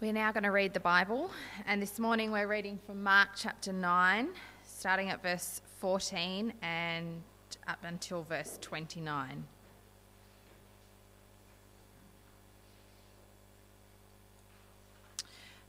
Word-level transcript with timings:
We're 0.00 0.14
now 0.14 0.32
going 0.32 0.44
to 0.44 0.50
read 0.50 0.72
the 0.72 0.80
Bible, 0.80 1.30
and 1.66 1.82
this 1.82 1.98
morning 1.98 2.32
we're 2.32 2.46
reading 2.46 2.78
from 2.86 3.02
Mark 3.02 3.28
chapter 3.36 3.70
9, 3.70 4.30
starting 4.66 5.10
at 5.10 5.22
verse 5.22 5.60
14 5.80 6.54
and 6.62 7.22
up 7.68 7.80
until 7.82 8.22
verse 8.22 8.56
29. 8.62 9.44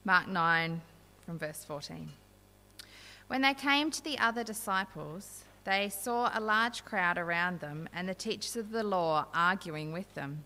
Mark 0.05 0.29
9 0.29 0.81
from 1.25 1.37
verse 1.37 1.65
14. 1.65 2.11
When 3.27 3.41
they 3.41 3.53
came 3.53 3.91
to 3.91 4.01
the 4.01 4.17
other 4.17 4.45
disciples, 4.45 5.43
they 5.65 5.89
saw 5.89 6.31
a 6.33 6.39
large 6.39 6.85
crowd 6.85 7.17
around 7.17 7.59
them 7.59 7.89
and 7.93 8.07
the 8.07 8.15
teachers 8.15 8.55
of 8.55 8.71
the 8.71 8.83
law 8.83 9.25
arguing 9.33 9.91
with 9.91 10.15
them. 10.15 10.45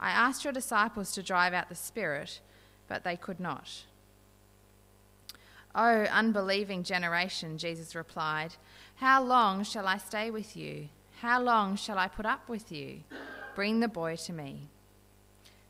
I 0.00 0.10
asked 0.10 0.44
your 0.44 0.52
disciples 0.52 1.12
to 1.12 1.22
drive 1.22 1.52
out 1.52 1.68
the 1.68 1.74
spirit, 1.74 2.40
but 2.88 3.04
they 3.04 3.16
could 3.16 3.38
not. 3.38 3.82
O 5.74 6.04
unbelieving 6.04 6.82
generation, 6.82 7.58
Jesus 7.58 7.94
replied, 7.94 8.54
How 8.96 9.22
long 9.22 9.62
shall 9.62 9.86
I 9.86 9.98
stay 9.98 10.30
with 10.30 10.56
you? 10.56 10.88
How 11.20 11.40
long 11.40 11.76
shall 11.76 11.98
I 11.98 12.08
put 12.08 12.24
up 12.24 12.48
with 12.48 12.72
you? 12.72 13.00
Bring 13.54 13.80
the 13.80 13.88
boy 13.88 14.16
to 14.16 14.32
me. 14.32 14.68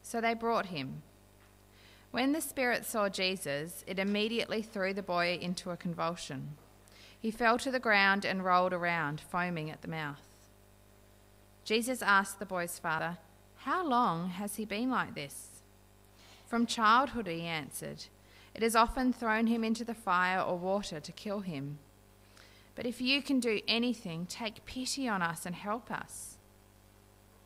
So 0.03 0.21
they 0.21 0.35
brought 0.35 0.67
him. 0.67 1.03
When 2.13 2.33
the 2.33 2.41
spirit 2.41 2.85
saw 2.87 3.09
Jesus, 3.09 3.85
it 3.87 3.99
immediately 3.99 4.63
threw 4.63 4.95
the 4.95 5.03
boy 5.03 5.39
into 5.41 5.71
a 5.71 5.77
convulsion. 5.77 6.57
He 7.21 7.31
fell 7.31 7.59
to 7.59 7.71
the 7.71 7.79
ground 7.79 8.25
and 8.25 8.45
rolled 8.45 8.73
around, 8.73 9.21
foaming 9.21 9.71
at 9.71 9.83
the 9.83 9.89
mouth. 9.89 10.23
Jesus 11.65 12.01
asked 12.01 12.39
the 12.39 12.47
boy's 12.47 12.79
father, 12.79 13.19
how 13.65 13.87
long 13.87 14.31
has 14.31 14.57
he 14.57 14.65
been 14.65 14.91
like 14.91 15.15
this? 15.15 15.63
From 16.47 16.65
childhood, 16.65 17.27
he 17.27 17.43
answered. 17.43 18.07
It 18.55 18.63
has 18.63 18.75
often 18.75 19.13
thrown 19.13 19.47
him 19.47 19.63
into 19.63 19.85
the 19.85 19.95
fire 19.95 20.41
or 20.41 20.57
water 20.57 20.99
to 20.99 21.13
kill 21.13 21.41
him. 21.41 21.79
But 22.75 22.87
if 22.87 23.03
you 23.03 23.21
can 23.21 23.39
do 23.39 23.61
anything, 23.69 24.25
take 24.27 24.65
pity 24.65 25.07
on 25.07 25.21
us 25.21 25.45
and 25.45 25.55
help 25.55 25.91
us. 25.91 26.39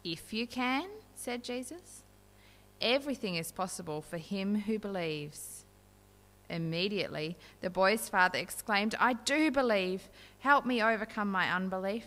If 0.04 0.32
you 0.32 0.46
can, 0.46 0.86
said 1.16 1.42
Jesus, 1.42 2.02
everything 2.80 3.34
is 3.34 3.50
possible 3.50 4.00
for 4.00 4.18
him 4.18 4.60
who 4.60 4.78
believes. 4.78 5.64
Immediately, 6.48 7.36
the 7.60 7.70
boy's 7.70 8.08
father 8.08 8.38
exclaimed, 8.38 8.94
I 9.00 9.14
do 9.14 9.50
believe. 9.50 10.08
Help 10.38 10.64
me 10.64 10.80
overcome 10.80 11.32
my 11.32 11.50
unbelief. 11.50 12.06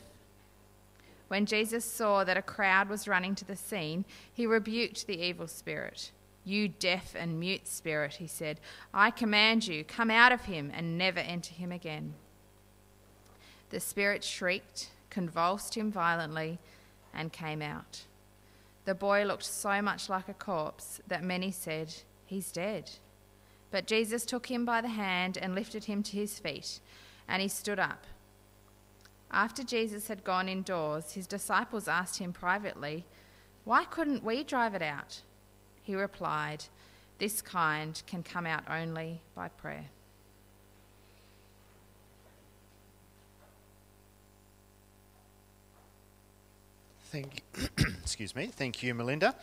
When 1.28 1.45
Jesus 1.45 1.83
saw 1.83 2.23
that 2.23 2.38
a 2.38 2.42
crowd 2.42 2.89
was 2.89 3.08
running 3.08 3.36
to 3.36 3.45
the 3.45 3.56
scene, 3.56 4.06
he 4.31 4.45
rebuked 4.45 5.08
the 5.08 5.22
evil 5.22 5.47
spirit. 5.47 6.11
You 6.45 6.70
deaf 6.70 7.14
and 7.17 7.39
mute 7.39 7.67
spirit, 7.67 8.14
he 8.14 8.28
said, 8.28 8.61
I 8.94 9.11
command 9.11 9.67
you, 9.67 9.83
come 9.83 10.09
out 10.09 10.31
of 10.31 10.45
him 10.45 10.72
and 10.73 10.98
never 10.98 11.20
enter 11.20 11.53
him 11.53 11.73
again. 11.73 12.14
The 13.70 13.81
spirit 13.81 14.23
shrieked, 14.23 14.92
convulsed 15.09 15.75
him 15.75 15.92
violently, 15.92 16.60
and 17.14 17.33
came 17.33 17.61
out. 17.61 18.04
The 18.86 18.95
boy 18.95 19.26
looked 19.26 19.44
so 19.44 19.82
much 19.82 20.08
like 20.08 20.30
a 20.30 20.33
corpse 20.33 21.02
that 21.08 21.23
many 21.23 21.52
said, 21.52 21.94
He's 22.26 22.52
dead. 22.52 22.92
But 23.70 23.88
Jesus 23.88 24.26
took 24.26 24.48
him 24.48 24.64
by 24.64 24.80
the 24.80 24.88
hand 24.88 25.38
and 25.38 25.54
lifted 25.54 25.86
him 25.86 26.04
to 26.04 26.15
his 26.15 26.39
feet, 26.39 26.80
and 27.27 27.42
he 27.42 27.49
stood 27.49 27.80
up. 27.80 28.05
After 29.32 29.64
Jesus 29.64 30.08
had 30.08 30.23
gone 30.23 30.48
indoors, 30.48 31.11
his 31.11 31.27
disciples 31.27 31.88
asked 31.88 32.20
him 32.20 32.32
privately, 32.32 33.05
Why 33.65 33.86
couldn't 33.86 34.23
we 34.23 34.43
drive 34.43 34.73
it 34.73 34.82
out? 34.82 35.21
He 35.83 35.95
replied, 35.95 36.65
This 37.17 37.42
kind 37.42 38.02
can 38.08 38.23
come 38.23 38.45
out 38.45 38.64
only 38.70 39.21
by 39.36 39.49
prayer. 39.49 39.86
Thank 47.11 47.42
you. 47.58 47.67
Excuse 48.02 48.36
me. 48.36 48.48
Thank 48.48 48.83
you, 48.83 48.94
Melinda. 48.94 49.33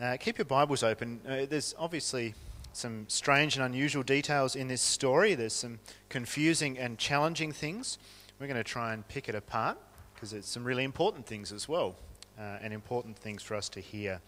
Uh, 0.00 0.16
keep 0.18 0.36
your 0.36 0.44
Bibles 0.44 0.82
open. 0.82 1.20
Uh, 1.26 1.46
there's 1.48 1.76
obviously 1.78 2.34
some 2.72 3.04
strange 3.08 3.56
and 3.56 3.64
unusual 3.64 4.02
details 4.02 4.56
in 4.56 4.66
this 4.66 4.82
story. 4.82 5.34
There's 5.34 5.52
some 5.52 5.78
confusing 6.08 6.76
and 6.78 6.98
challenging 6.98 7.52
things. 7.52 7.98
We're 8.38 8.46
going 8.46 8.56
to 8.56 8.64
try 8.64 8.92
and 8.92 9.06
pick 9.06 9.28
it 9.28 9.34
apart 9.34 9.78
because 10.14 10.32
it's 10.32 10.48
some 10.48 10.64
really 10.64 10.84
important 10.84 11.26
things 11.26 11.52
as 11.52 11.68
well, 11.68 11.94
uh, 12.38 12.58
and 12.60 12.72
important 12.72 13.16
things 13.16 13.42
for 13.42 13.54
us 13.54 13.68
to 13.70 13.80
hear. 13.80 14.20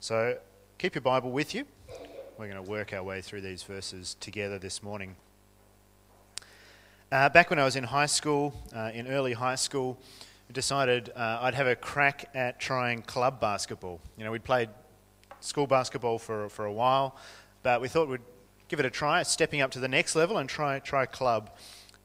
So 0.00 0.38
keep 0.76 0.94
your 0.94 1.02
Bible 1.02 1.30
with 1.30 1.54
you. 1.54 1.64
We're 2.38 2.48
going 2.48 2.62
to 2.62 2.70
work 2.70 2.92
our 2.92 3.02
way 3.02 3.20
through 3.20 3.40
these 3.40 3.62
verses 3.62 4.16
together 4.20 4.58
this 4.58 4.82
morning. 4.82 5.16
Uh, 7.10 7.28
back 7.30 7.48
when 7.48 7.58
I 7.58 7.64
was 7.64 7.74
in 7.74 7.84
high 7.84 8.06
school, 8.06 8.54
uh, 8.74 8.90
in 8.92 9.08
early 9.08 9.32
high 9.32 9.54
school, 9.54 9.98
I 10.48 10.52
decided 10.52 11.10
uh, 11.16 11.38
I'd 11.40 11.54
have 11.54 11.66
a 11.66 11.76
crack 11.76 12.28
at 12.34 12.60
trying 12.60 13.02
club 13.02 13.40
basketball. 13.40 14.00
You 14.16 14.24
know, 14.24 14.30
we'd 14.30 14.44
played 14.44 14.68
school 15.40 15.66
basketball 15.66 16.18
for, 16.18 16.48
for 16.48 16.66
a 16.66 16.72
while, 16.72 17.16
but 17.62 17.80
we 17.80 17.88
thought 17.88 18.08
we'd 18.08 18.20
give 18.68 18.78
it 18.78 18.86
a 18.86 18.90
try, 18.90 19.22
stepping 19.22 19.62
up 19.62 19.70
to 19.70 19.80
the 19.80 19.88
next 19.88 20.14
level 20.14 20.36
and 20.36 20.48
try, 20.48 20.78
try 20.80 21.06
club. 21.06 21.50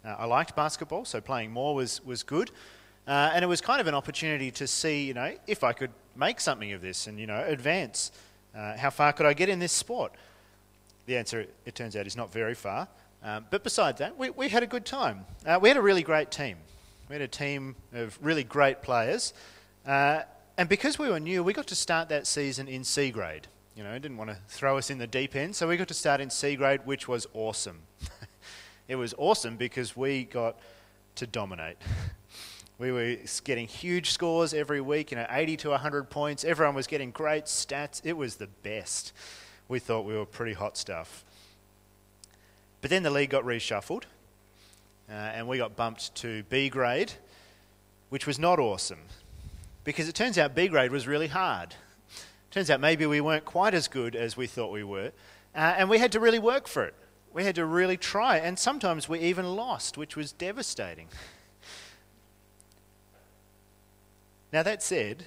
Uh, 0.05 0.15
I 0.19 0.25
liked 0.25 0.55
basketball, 0.55 1.05
so 1.05 1.21
playing 1.21 1.51
more 1.51 1.75
was, 1.75 2.03
was 2.03 2.23
good. 2.23 2.51
Uh, 3.07 3.31
and 3.33 3.43
it 3.43 3.47
was 3.47 3.61
kind 3.61 3.81
of 3.81 3.87
an 3.87 3.93
opportunity 3.93 4.51
to 4.51 4.67
see, 4.67 5.03
you 5.05 5.13
know, 5.13 5.33
if 5.47 5.63
I 5.63 5.73
could 5.73 5.91
make 6.15 6.39
something 6.39 6.71
of 6.71 6.81
this 6.81 7.07
and, 7.07 7.19
you 7.19 7.27
know, 7.27 7.43
advance. 7.45 8.11
Uh, 8.55 8.77
how 8.77 8.89
far 8.89 9.13
could 9.13 9.25
I 9.25 9.33
get 9.33 9.49
in 9.49 9.59
this 9.59 9.71
sport? 9.71 10.13
The 11.05 11.17
answer, 11.17 11.45
it 11.65 11.75
turns 11.75 11.95
out, 11.95 12.07
is 12.07 12.15
not 12.15 12.31
very 12.31 12.53
far. 12.53 12.87
Um, 13.23 13.45
but 13.49 13.63
besides 13.63 13.99
that, 13.99 14.17
we, 14.17 14.29
we 14.29 14.49
had 14.49 14.63
a 14.63 14.67
good 14.67 14.85
time. 14.85 15.25
Uh, 15.45 15.59
we 15.61 15.69
had 15.69 15.77
a 15.77 15.81
really 15.81 16.03
great 16.03 16.31
team. 16.31 16.57
We 17.09 17.15
had 17.15 17.21
a 17.21 17.27
team 17.27 17.75
of 17.93 18.17
really 18.21 18.43
great 18.43 18.81
players. 18.81 19.33
Uh, 19.85 20.21
and 20.57 20.69
because 20.69 20.99
we 20.99 21.09
were 21.09 21.19
new, 21.19 21.43
we 21.43 21.53
got 21.53 21.67
to 21.67 21.75
start 21.75 22.09
that 22.09 22.27
season 22.27 22.67
in 22.67 22.83
C 22.83 23.11
grade. 23.11 23.47
You 23.75 23.83
know, 23.83 23.93
didn't 23.97 24.17
want 24.17 24.29
to 24.29 24.37
throw 24.47 24.77
us 24.77 24.89
in 24.89 24.99
the 24.99 25.07
deep 25.07 25.35
end, 25.35 25.55
so 25.55 25.67
we 25.67 25.77
got 25.77 25.87
to 25.87 25.93
start 25.93 26.21
in 26.21 26.29
C 26.29 26.55
grade, 26.55 26.81
which 26.85 27.07
was 27.07 27.25
awesome. 27.33 27.79
it 28.93 28.97
was 28.97 29.15
awesome 29.17 29.57
because 29.57 29.97
we 29.97 30.23
got 30.23 30.55
to 31.15 31.25
dominate. 31.25 31.77
we 32.77 32.91
were 32.91 33.17
getting 33.43 33.65
huge 33.65 34.11
scores 34.11 34.53
every 34.53 34.81
week, 34.81 35.09
you 35.09 35.17
know, 35.17 35.25
80 35.31 35.57
to 35.57 35.69
100 35.69 36.11
points. 36.11 36.43
Everyone 36.43 36.75
was 36.75 36.85
getting 36.85 37.09
great 37.09 37.45
stats. 37.45 38.01
It 38.03 38.15
was 38.15 38.35
the 38.35 38.45
best. 38.61 39.11
We 39.67 39.79
thought 39.79 40.05
we 40.05 40.15
were 40.15 40.27
pretty 40.27 40.53
hot 40.53 40.77
stuff. 40.77 41.25
But 42.81 42.91
then 42.91 43.01
the 43.01 43.09
league 43.09 43.31
got 43.31 43.43
reshuffled, 43.43 44.03
uh, 45.09 45.13
and 45.13 45.47
we 45.47 45.57
got 45.57 45.75
bumped 45.75 46.13
to 46.17 46.43
B 46.43 46.69
grade, 46.69 47.13
which 48.09 48.27
was 48.27 48.37
not 48.37 48.59
awesome 48.59 48.99
because 49.83 50.07
it 50.07 50.13
turns 50.13 50.37
out 50.37 50.53
B 50.53 50.67
grade 50.67 50.91
was 50.91 51.07
really 51.07 51.29
hard. 51.29 51.73
Turns 52.51 52.69
out 52.69 52.79
maybe 52.79 53.07
we 53.07 53.21
weren't 53.21 53.45
quite 53.45 53.73
as 53.73 53.87
good 53.87 54.15
as 54.15 54.37
we 54.37 54.45
thought 54.45 54.71
we 54.71 54.83
were, 54.83 55.13
uh, 55.55 55.73
and 55.77 55.89
we 55.89 55.97
had 55.97 56.11
to 56.11 56.19
really 56.19 56.37
work 56.37 56.67
for 56.67 56.83
it. 56.83 56.93
We 57.33 57.43
had 57.43 57.55
to 57.55 57.65
really 57.65 57.97
try, 57.97 58.37
and 58.37 58.59
sometimes 58.59 59.09
we 59.09 59.19
even 59.19 59.55
lost, 59.55 59.97
which 59.97 60.15
was 60.15 60.31
devastating. 60.31 61.07
Now, 64.51 64.61
that 64.61 64.83
said, 64.83 65.25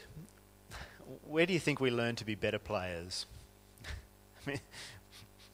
where 1.25 1.47
do 1.47 1.53
you 1.53 1.59
think 1.59 1.81
we 1.81 1.91
learn 1.91 2.15
to 2.17 2.25
be 2.25 2.37
better 2.37 2.61
players? 2.61 3.27
I 4.47 4.51
mean, 4.51 4.61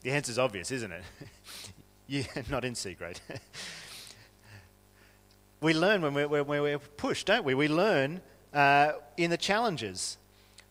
the 0.03 0.11
answer's 0.11 0.37
obvious, 0.37 0.69
isn't 0.71 0.91
it? 0.91 1.03
not 2.49 2.63
in 2.63 2.75
C 2.75 2.93
grade. 2.93 3.19
we 5.61 5.73
learn 5.73 6.03
when 6.03 6.13
we're, 6.13 6.43
when 6.43 6.61
we're, 6.61 6.77
pushed, 6.77 7.25
don't 7.25 7.43
we? 7.43 7.55
We 7.55 7.67
learn 7.67 8.21
uh, 8.53 8.93
in 9.17 9.31
the 9.31 9.37
challenges. 9.37 10.17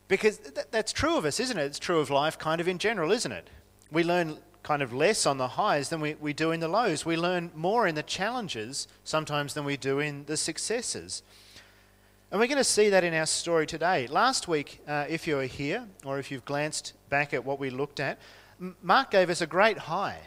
Because 0.07 0.39
th- 0.39 0.67
that's 0.71 0.93
true 0.93 1.17
of 1.17 1.25
us, 1.25 1.41
isn't 1.41 1.59
it? 1.59 1.65
It's 1.65 1.81
true 1.81 1.99
of 1.99 2.11
life 2.11 2.39
kind 2.39 2.61
of 2.61 2.69
in 2.69 2.79
general, 2.79 3.11
isn't 3.11 3.33
it? 3.33 3.49
We 3.91 4.05
learn 4.05 4.37
kind 4.63 4.83
of 4.83 4.93
less 4.93 5.27
on 5.27 5.39
the 5.39 5.49
highs 5.49 5.89
than 5.89 6.01
we, 6.01 6.15
we 6.15 6.33
do 6.33 6.51
in 6.53 6.61
the 6.61 6.69
lows. 6.69 7.05
We 7.05 7.17
learn 7.17 7.51
more 7.55 7.87
in 7.87 7.95
the 7.95 8.03
challenges 8.03 8.87
sometimes 9.05 9.55
than 9.55 9.65
we 9.65 9.77
do 9.77 9.99
in 9.99 10.25
the 10.27 10.37
successes. 10.37 11.23
And 12.31 12.41
we're 12.41 12.47
going 12.47 12.59
to 12.59 12.65
see 12.65 12.89
that 12.91 13.05
in 13.05 13.13
our 13.13 13.27
story 13.27 13.67
today. 13.67 14.07
Last 14.07 14.49
week, 14.49 14.81
uh, 14.89 15.05
if 15.09 15.27
you 15.27 15.37
were 15.37 15.45
here, 15.45 15.87
or 16.05 16.19
if 16.19 16.31
you've 16.31 16.45
glanced 16.45 16.95
back 17.11 17.35
at 17.35 17.45
what 17.45 17.59
we 17.59 17.71
looked 17.71 18.01
at, 18.01 18.19
Mark 18.83 19.11
gave 19.11 19.29
us 19.29 19.41
a 19.41 19.47
great 19.47 19.77
high. 19.77 20.19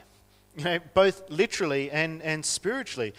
you 0.58 0.64
know, 0.64 0.80
both 0.94 1.30
literally 1.30 1.92
and, 1.92 2.22
and 2.22 2.46
spiritually. 2.46 3.14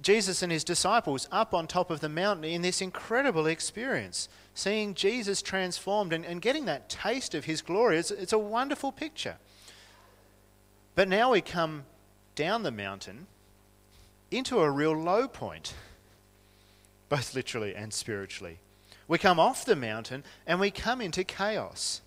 Jesus 0.00 0.42
and 0.42 0.50
his 0.50 0.64
disciples 0.64 1.28
up 1.30 1.54
on 1.54 1.66
top 1.66 1.90
of 1.90 2.00
the 2.00 2.08
mountain 2.08 2.44
in 2.44 2.62
this 2.62 2.80
incredible 2.80 3.46
experience, 3.46 4.28
seeing 4.54 4.94
Jesus 4.94 5.42
transformed 5.42 6.12
and, 6.12 6.24
and 6.24 6.42
getting 6.42 6.64
that 6.64 6.88
taste 6.88 7.34
of 7.34 7.44
his 7.44 7.62
glory. 7.62 7.98
It's, 7.98 8.10
it's 8.10 8.32
a 8.32 8.38
wonderful 8.38 8.92
picture. 8.92 9.36
But 10.94 11.08
now 11.08 11.32
we 11.32 11.40
come 11.40 11.84
down 12.34 12.62
the 12.62 12.70
mountain 12.70 13.26
into 14.30 14.60
a 14.60 14.70
real 14.70 14.96
low 14.96 15.28
point, 15.28 15.74
both 17.08 17.34
literally 17.34 17.74
and 17.74 17.92
spiritually. 17.92 18.58
We 19.08 19.18
come 19.18 19.38
off 19.38 19.64
the 19.64 19.76
mountain 19.76 20.24
and 20.46 20.60
we 20.60 20.70
come 20.70 21.00
into 21.00 21.24
chaos. 21.24 22.00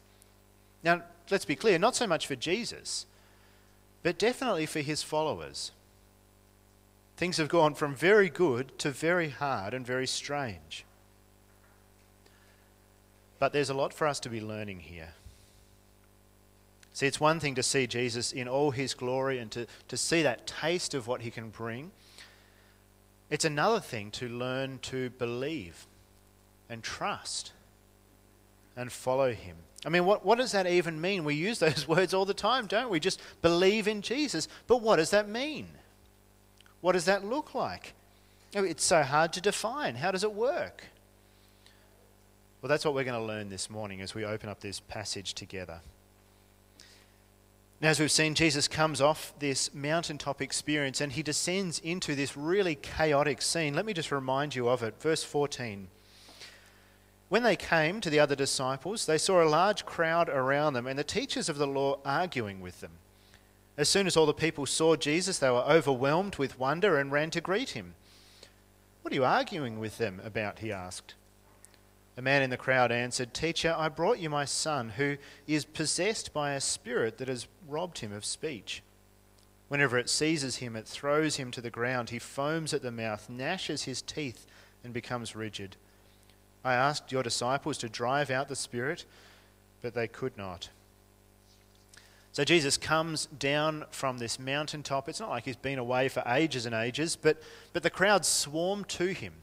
Now, 0.83 1.03
let's 1.29 1.45
be 1.45 1.55
clear, 1.55 1.77
not 1.77 1.95
so 1.95 2.07
much 2.07 2.27
for 2.27 2.35
Jesus, 2.35 3.05
but 4.03 4.17
definitely 4.19 4.65
for 4.65 4.79
his 4.79 5.03
followers. 5.03 5.71
Things 7.17 7.37
have 7.37 7.49
gone 7.49 7.73
from 7.73 7.95
very 7.95 8.29
good 8.29 8.77
to 8.79 8.91
very 8.91 9.29
hard 9.29 9.73
and 9.73 9.85
very 9.85 10.07
strange. 10.07 10.85
But 13.39 13.53
there's 13.53 13.69
a 13.69 13.73
lot 13.73 13.93
for 13.93 14.05
us 14.07 14.19
to 14.21 14.29
be 14.29 14.41
learning 14.41 14.81
here. 14.81 15.13
See, 16.95 17.07
it's 17.07 17.19
one 17.19 17.41
thing 17.41 17.55
to 17.55 17.61
see 17.61 17.87
Jesus 17.87 18.31
in 18.31 18.47
all 18.47 18.71
his 18.71 18.93
glory 18.93 19.37
and 19.37 19.51
to, 19.51 19.67
to 19.89 19.97
see 19.97 20.21
that 20.21 20.47
taste 20.47 20.93
of 20.93 21.07
what 21.07 21.19
he 21.19 21.29
can 21.29 21.49
bring. 21.49 21.91
It's 23.29 23.43
another 23.43 23.81
thing 23.81 24.11
to 24.11 24.29
learn 24.29 24.79
to 24.83 25.09
believe 25.09 25.87
and 26.69 26.81
trust 26.81 27.51
and 28.77 28.93
follow 28.93 29.33
him. 29.33 29.57
I 29.85 29.89
mean, 29.89 30.05
what, 30.05 30.25
what 30.25 30.37
does 30.37 30.53
that 30.53 30.67
even 30.67 31.01
mean? 31.01 31.25
We 31.25 31.35
use 31.35 31.59
those 31.59 31.85
words 31.87 32.13
all 32.13 32.23
the 32.23 32.33
time, 32.33 32.65
don't 32.65 32.89
we? 32.89 33.01
Just 33.01 33.19
believe 33.41 33.89
in 33.89 34.01
Jesus. 34.01 34.47
But 34.65 34.77
what 34.77 34.95
does 34.95 35.09
that 35.09 35.27
mean? 35.27 35.67
What 36.79 36.93
does 36.93 37.03
that 37.05 37.25
look 37.25 37.53
like? 37.53 37.93
Oh, 38.55 38.63
it's 38.63 38.85
so 38.85 39.03
hard 39.03 39.33
to 39.33 39.41
define. 39.41 39.95
How 39.95 40.11
does 40.11 40.23
it 40.23 40.31
work? 40.31 40.85
Well, 42.61 42.69
that's 42.69 42.85
what 42.85 42.93
we're 42.93 43.03
going 43.03 43.19
to 43.19 43.27
learn 43.27 43.49
this 43.49 43.69
morning 43.69 43.99
as 43.99 44.15
we 44.15 44.23
open 44.23 44.47
up 44.47 44.61
this 44.61 44.79
passage 44.79 45.33
together. 45.33 45.81
Now, 47.85 47.91
as 47.91 47.99
we've 47.99 48.09
seen, 48.09 48.33
Jesus 48.33 48.67
comes 48.67 48.99
off 48.99 49.31
this 49.37 49.71
mountaintop 49.71 50.41
experience 50.41 51.01
and 51.01 51.11
he 51.11 51.21
descends 51.21 51.77
into 51.77 52.15
this 52.15 52.35
really 52.35 52.73
chaotic 52.73 53.43
scene. 53.43 53.75
Let 53.75 53.85
me 53.85 53.93
just 53.93 54.11
remind 54.11 54.55
you 54.55 54.67
of 54.67 54.81
it. 54.81 54.99
Verse 54.99 55.23
14. 55.23 55.87
When 57.29 57.43
they 57.43 57.55
came 57.55 58.01
to 58.01 58.09
the 58.09 58.19
other 58.19 58.35
disciples, 58.35 59.05
they 59.05 59.19
saw 59.19 59.43
a 59.43 59.45
large 59.45 59.85
crowd 59.85 60.29
around 60.29 60.73
them 60.73 60.87
and 60.87 60.97
the 60.97 61.03
teachers 61.03 61.47
of 61.47 61.59
the 61.59 61.67
law 61.67 61.99
arguing 62.03 62.59
with 62.59 62.81
them. 62.81 62.93
As 63.77 63.87
soon 63.87 64.07
as 64.07 64.17
all 64.17 64.25
the 64.25 64.33
people 64.33 64.65
saw 64.65 64.95
Jesus, 64.95 65.37
they 65.37 65.51
were 65.51 65.57
overwhelmed 65.57 66.37
with 66.37 66.57
wonder 66.57 66.97
and 66.97 67.11
ran 67.11 67.29
to 67.29 67.39
greet 67.39 67.69
him. 67.69 67.93
What 69.03 69.11
are 69.11 69.15
you 69.15 69.25
arguing 69.25 69.79
with 69.79 69.99
them 69.99 70.19
about? 70.25 70.57
he 70.57 70.71
asked. 70.71 71.13
A 72.17 72.21
man 72.21 72.41
in 72.41 72.49
the 72.49 72.57
crowd 72.57 72.91
answered, 72.91 73.33
Teacher, 73.33 73.75
I 73.77 73.89
brought 73.89 74.19
you 74.19 74.29
my 74.29 74.45
son, 74.45 74.89
who 74.89 75.17
is 75.47 75.65
possessed 75.65 76.33
by 76.33 76.53
a 76.53 76.61
spirit 76.61 77.17
that 77.17 77.27
has 77.27 77.47
robbed 77.67 77.99
him 77.99 78.13
of 78.13 78.23
speech. 78.23 78.81
Whenever 79.67 79.97
it 79.97 80.09
seizes 80.09 80.57
him, 80.57 80.75
it 80.75 80.87
throws 80.87 81.35
him 81.35 81.51
to 81.51 81.61
the 81.61 81.69
ground. 81.69 82.11
He 82.11 82.19
foams 82.19 82.73
at 82.73 82.81
the 82.81 82.91
mouth, 82.91 83.29
gnashes 83.29 83.83
his 83.83 84.01
teeth, 84.01 84.45
and 84.83 84.93
becomes 84.93 85.35
rigid. 85.35 85.75
I 86.63 86.73
asked 86.73 87.11
your 87.11 87.23
disciples 87.23 87.77
to 87.79 87.89
drive 87.89 88.29
out 88.29 88.47
the 88.47 88.55
spirit, 88.55 89.05
but 89.81 89.93
they 89.93 90.07
could 90.07 90.37
not. 90.37 90.69
So 92.31 92.43
Jesus 92.43 92.77
comes 92.77 93.27
down 93.27 93.85
from 93.91 94.17
this 94.17 94.39
mountaintop. 94.39 95.07
It's 95.09 95.19
not 95.19 95.29
like 95.29 95.45
he's 95.45 95.55
been 95.55 95.79
away 95.79 96.09
for 96.09 96.23
ages 96.27 96.65
and 96.65 96.75
ages, 96.75 97.15
but, 97.15 97.41
but 97.71 97.81
the 97.81 97.89
crowd 97.89 98.25
swarm 98.25 98.83
to 98.85 99.05
him. 99.05 99.33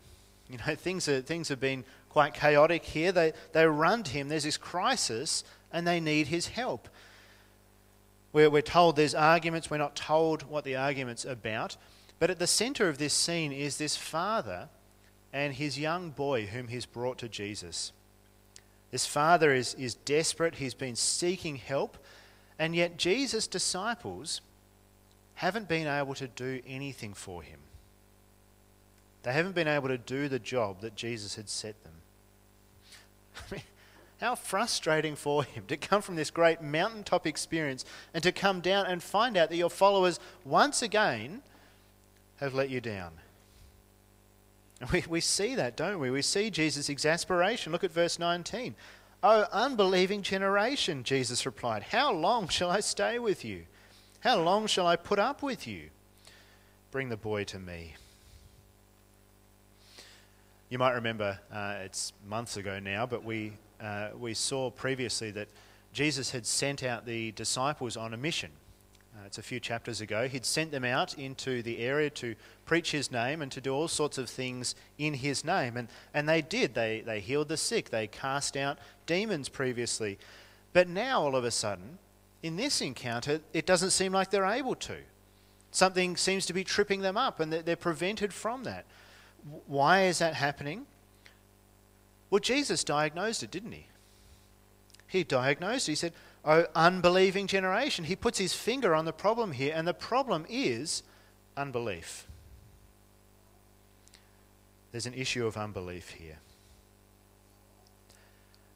You 0.49 0.59
know, 0.59 0.75
things, 0.75 1.09
are, 1.09 1.23
things 1.23 1.49
have 1.49 1.61
been 1.61 1.85
quite 2.13 2.35
chaotic 2.35 2.85
here. 2.85 3.11
They, 3.11 3.33
they 3.53 3.67
run 3.67 4.03
to 4.03 4.13
him. 4.13 4.29
There's 4.29 4.45
this 4.45 4.59
crisis, 4.59 5.45
and 5.73 5.87
they 5.87 5.99
need 5.99 6.27
his 6.27 6.49
help. 6.49 6.89
We're, 8.33 8.51
we're 8.51 8.63
told 8.63 8.97
there's 8.97 9.15
arguments. 9.15 9.71
We're 9.71 9.79
not 9.79 9.97
told 9.97 10.43
what 10.43 10.65
the 10.65 10.77
argument's 10.77 11.25
about. 11.25 11.77
But 12.19 12.31
at 12.31 12.39
the 12.39 12.47
center 12.47 12.89
of 12.89 12.99
this 12.99 13.15
scene 13.15 13.51
is 13.51 13.79
this 13.79 13.97
father 13.97 14.69
and 15.33 15.55
his 15.55 15.79
young 15.79 16.11
boy 16.11 16.47
whom 16.47 16.69
he's 16.69 16.87
brought 16.87 17.19
to 17.19 17.29
Jesus. 17.29 17.93
This 18.91 19.07
father 19.07 19.55
is, 19.55 19.75
is 19.75 19.95
desperate. 19.95 20.57
He's 20.57 20.75
been 20.75 20.97
seeking 20.97 21.57
help. 21.57 21.97
And 22.59 22.77
yet, 22.77 22.99
Jesus' 22.99 23.47
disciples 23.47 24.43
haven't 25.35 25.67
been 25.67 25.87
able 25.87 26.15
to 26.15 26.29
do 26.29 26.61
anything 26.67 27.15
for 27.15 27.43
him. 27.43 27.59
They 29.23 29.33
haven't 29.33 29.55
been 29.55 29.69
able 29.69 29.89
to 29.89 29.99
do 29.99 30.29
the 30.29 30.39
job 30.39 30.83
that 30.83 30.95
Jesus 30.95 31.37
had 31.37 31.49
set 31.49 31.83
them. 31.83 32.02
How 34.21 34.35
frustrating 34.35 35.17
for 35.17 35.43
him 35.43 35.65
to 35.67 35.77
come 35.77 36.01
from 36.01 36.17
this 36.17 36.31
great 36.31 36.63
mountaintop 36.63 37.27
experience 37.27 37.85
and 38.15 38.23
to 38.23 38.31
come 38.31 38.61
down 38.61 38.87
and 38.87 39.03
find 39.03 39.37
out 39.37 39.51
that 39.51 39.57
your 39.57 39.71
followers 39.71 40.21
once 40.45 40.81
again 40.81 41.43
have 42.37 42.55
let 42.55 42.71
you 42.71 42.81
down. 42.81 43.13
We, 44.93 45.05
we 45.09 45.21
see 45.21 45.55
that, 45.55 45.77
don't 45.77 46.01
we? 46.01 46.11
We 46.11 46.23
see 46.23 46.51
Jesus' 46.51 46.89
exasperation. 46.89 47.73
Look 47.73 47.85
at 47.85 47.93
verse 47.93 48.19
19. 48.19 48.75
Oh, 49.23 49.47
unbelieving 49.53 50.23
generation, 50.23 51.05
Jesus 51.05 51.47
replied, 51.47 51.85
How 51.85 52.13
long 52.13 52.49
shall 52.49 52.71
I 52.71 52.81
stay 52.81 53.21
with 53.21 53.45
you? 53.45 53.67
How 54.21 54.41
long 54.41 54.67
shall 54.67 54.87
I 54.87 54.97
put 54.97 55.21
up 55.21 55.43
with 55.43 55.67
you? 55.67 55.91
Bring 56.91 57.09
the 57.09 57.17
boy 57.17 57.45
to 57.45 57.59
me. 57.59 57.95
You 60.73 60.79
might 60.79 60.93
remember, 60.93 61.39
uh, 61.53 61.75
it's 61.85 62.15
months 62.27 62.57
ago 62.57 62.79
now, 62.79 63.05
but 63.05 63.23
we, 63.23 63.53
uh, 63.79 64.09
we 64.19 64.33
saw 64.33 64.71
previously 64.71 65.31
that 65.33 65.49
Jesus 65.93 66.31
had 66.31 66.47
sent 66.47 66.83
out 66.83 67.05
the 67.05 67.33
disciples 67.33 67.95
on 67.95 68.15
a 68.15 68.17
mission. 68.17 68.49
Uh, 69.15 69.27
it's 69.27 69.37
a 69.37 69.43
few 69.43 69.61
chapters 69.61 70.01
ago. 70.01 70.27
He'd 70.29 70.47
sent 70.47 70.71
them 70.71 70.83
out 70.83 71.19
into 71.19 71.61
the 71.63 71.81
area 71.81 72.09
to 72.09 72.35
preach 72.65 72.91
his 72.91 73.13
name 73.13 73.43
and 73.43 73.53
to 73.53 73.61
do 73.61 73.75
all 73.75 73.87
sorts 73.87 74.17
of 74.17 74.31
things 74.31 74.75
in 74.97 75.13
his 75.13 75.45
name. 75.45 75.77
And, 75.77 75.89
and 76.15 76.27
they 76.27 76.41
did. 76.41 76.73
They, 76.73 77.03
they 77.03 77.21
healed 77.21 77.49
the 77.49 77.59
sick, 77.59 77.91
they 77.91 78.07
cast 78.07 78.57
out 78.57 78.79
demons 79.05 79.51
previously. 79.51 80.19
But 80.73 80.89
now, 80.89 81.21
all 81.21 81.37
of 81.37 81.45
a 81.45 81.51
sudden, 81.51 81.99
in 82.43 82.57
this 82.57 82.81
encounter, 82.81 83.43
it 83.53 83.67
doesn't 83.67 83.91
seem 83.91 84.13
like 84.13 84.31
they're 84.31 84.47
able 84.47 84.77
to. 84.77 84.97
Something 85.71 86.17
seems 86.17 86.47
to 86.47 86.55
be 86.55 86.65
tripping 86.65 87.03
them 87.03 87.19
up, 87.19 87.41
and 87.41 87.53
they're 87.53 87.77
prevented 87.77 88.33
from 88.33 88.65
that. 88.65 88.87
Why 89.67 90.05
is 90.05 90.19
that 90.19 90.35
happening? 90.35 90.87
Well, 92.31 92.39
Jesus 92.39 92.85
diagnosed 92.85 93.43
it, 93.43 93.51
didn't 93.51 93.73
he? 93.73 93.87
He 95.07 95.25
diagnosed 95.25 95.89
it. 95.89 95.93
He 95.93 95.97
said, 95.97 96.13
Oh, 96.45 96.67
unbelieving 96.75 97.47
generation. 97.47 98.05
He 98.05 98.17
puts 98.17 98.39
his 98.39 98.53
finger 98.53 98.95
on 98.95 99.05
the 99.05 99.13
problem 99.13 99.53
here, 99.53 99.73
and 99.77 99.87
the 99.87 99.95
problem 99.95 100.45
is 100.49 101.03
unbelief. 101.57 102.27
There's 104.91 105.07
an 105.07 105.15
issue 105.15 105.47
of 105.47 105.57
unbelief 105.57 106.11
here. 106.11 106.39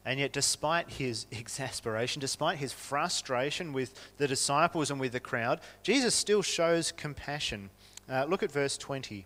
And 0.05 0.19
yet, 0.21 0.31
despite 0.31 0.91
his 0.91 1.25
exasperation, 1.31 2.21
despite 2.21 2.57
his 2.57 2.71
frustration 2.71 3.73
with 3.73 3.93
the 4.17 4.27
disciples 4.27 4.89
and 4.89 4.99
with 4.99 5.11
the 5.11 5.19
crowd, 5.19 5.59
Jesus 5.83 6.15
still 6.15 6.41
shows 6.41 6.91
compassion. 6.91 7.69
Uh, 8.09 8.23
look 8.25 8.41
at 8.41 8.51
verse 8.51 8.77
20. 8.77 9.25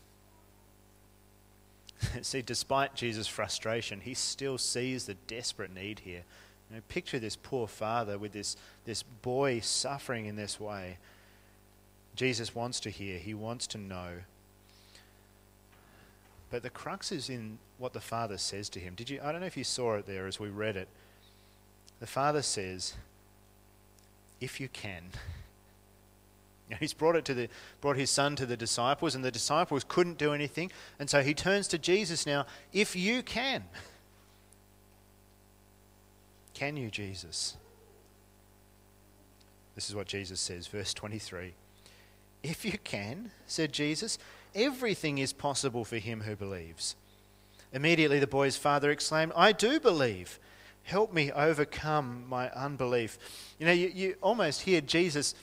See, 2.21 2.41
despite 2.41 2.95
Jesus' 2.95 3.27
frustration, 3.27 4.01
he 4.01 4.13
still 4.13 4.57
sees 4.57 5.05
the 5.05 5.15
desperate 5.27 5.73
need 5.73 5.99
here. 5.99 6.23
You 6.69 6.77
know, 6.77 6.81
picture 6.87 7.19
this 7.19 7.35
poor 7.35 7.67
father 7.67 8.17
with 8.17 8.31
this, 8.31 8.55
this 8.85 9.03
boy 9.03 9.59
suffering 9.59 10.25
in 10.25 10.35
this 10.35 10.59
way. 10.59 10.97
Jesus 12.15 12.55
wants 12.55 12.79
to 12.81 12.89
hear, 12.89 13.17
he 13.17 13.33
wants 13.33 13.67
to 13.67 13.77
know. 13.77 14.09
But 16.49 16.63
the 16.63 16.69
crux 16.69 17.11
is 17.11 17.29
in 17.29 17.59
what 17.77 17.93
the 17.93 18.01
father 18.01 18.37
says 18.37 18.67
to 18.69 18.79
him. 18.79 18.93
Did 18.95 19.09
you 19.09 19.19
I 19.23 19.31
don't 19.31 19.41
know 19.41 19.47
if 19.47 19.57
you 19.57 19.63
saw 19.63 19.95
it 19.95 20.05
there 20.05 20.27
as 20.27 20.39
we 20.39 20.49
read 20.49 20.75
it. 20.75 20.89
The 21.99 22.07
father 22.07 22.41
says, 22.41 22.95
if 24.41 24.59
you 24.59 24.67
can. 24.67 25.03
He's 26.79 26.93
brought, 26.93 27.15
it 27.15 27.25
to 27.25 27.33
the, 27.33 27.49
brought 27.81 27.97
his 27.97 28.09
son 28.09 28.35
to 28.37 28.45
the 28.45 28.57
disciples, 28.57 29.15
and 29.15 29.23
the 29.23 29.31
disciples 29.31 29.85
couldn't 29.87 30.17
do 30.17 30.33
anything. 30.33 30.71
And 30.99 31.09
so 31.09 31.21
he 31.21 31.33
turns 31.33 31.67
to 31.69 31.77
Jesus 31.77 32.25
now, 32.25 32.45
if 32.73 32.95
you 32.95 33.23
can. 33.23 33.63
Can 36.53 36.77
you, 36.77 36.91
Jesus? 36.91 37.57
This 39.73 39.89
is 39.89 39.95
what 39.95 40.05
Jesus 40.05 40.39
says, 40.39 40.67
verse 40.67 40.93
23. 40.93 41.53
If 42.43 42.65
you 42.65 42.73
can, 42.83 43.31
said 43.47 43.71
Jesus, 43.71 44.19
everything 44.53 45.17
is 45.17 45.33
possible 45.33 45.85
for 45.85 45.97
him 45.97 46.21
who 46.21 46.35
believes. 46.35 46.95
Immediately 47.73 48.19
the 48.19 48.27
boy's 48.27 48.57
father 48.57 48.91
exclaimed, 48.91 49.31
I 49.35 49.51
do 49.51 49.79
believe. 49.79 50.39
Help 50.83 51.13
me 51.13 51.31
overcome 51.31 52.25
my 52.27 52.49
unbelief. 52.51 53.17
You 53.59 53.67
know, 53.67 53.71
you, 53.71 53.91
you 53.93 54.15
almost 54.21 54.61
hear 54.61 54.81
Jesus' 54.81 55.35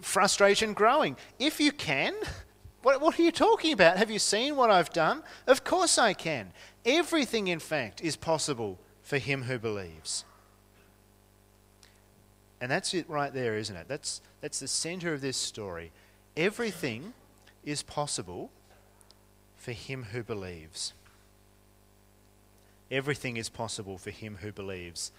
frustration 0.00 0.72
growing. 0.72 1.16
If 1.38 1.60
you 1.60 1.72
can, 1.72 2.14
what, 2.82 3.00
what 3.00 3.18
are 3.18 3.22
you 3.22 3.32
talking 3.32 3.72
about? 3.72 3.96
Have 3.96 4.10
you 4.10 4.18
seen 4.18 4.56
what 4.56 4.70
I've 4.70 4.90
done? 4.90 5.22
Of 5.46 5.64
course 5.64 5.98
I 5.98 6.12
can. 6.12 6.52
Everything, 6.84 7.48
in 7.48 7.58
fact, 7.58 8.00
is 8.00 8.16
possible 8.16 8.78
for 9.02 9.18
him 9.18 9.42
who 9.42 9.58
believes. 9.58 10.24
And 12.60 12.70
that's 12.70 12.92
it 12.94 13.08
right 13.08 13.32
there, 13.32 13.56
isn't 13.56 13.76
it? 13.76 13.86
That's, 13.88 14.20
that's 14.40 14.60
the 14.60 14.68
center 14.68 15.12
of 15.12 15.20
this 15.20 15.36
story. 15.36 15.92
Everything 16.36 17.12
is 17.64 17.82
possible 17.82 18.50
for 19.56 19.72
him 19.72 20.04
who 20.12 20.22
believes. 20.22 20.92
Everything 22.90 23.36
is 23.36 23.48
possible 23.48 23.98
for 23.98 24.10
him 24.10 24.38
who 24.40 24.50
believes. 24.50 25.12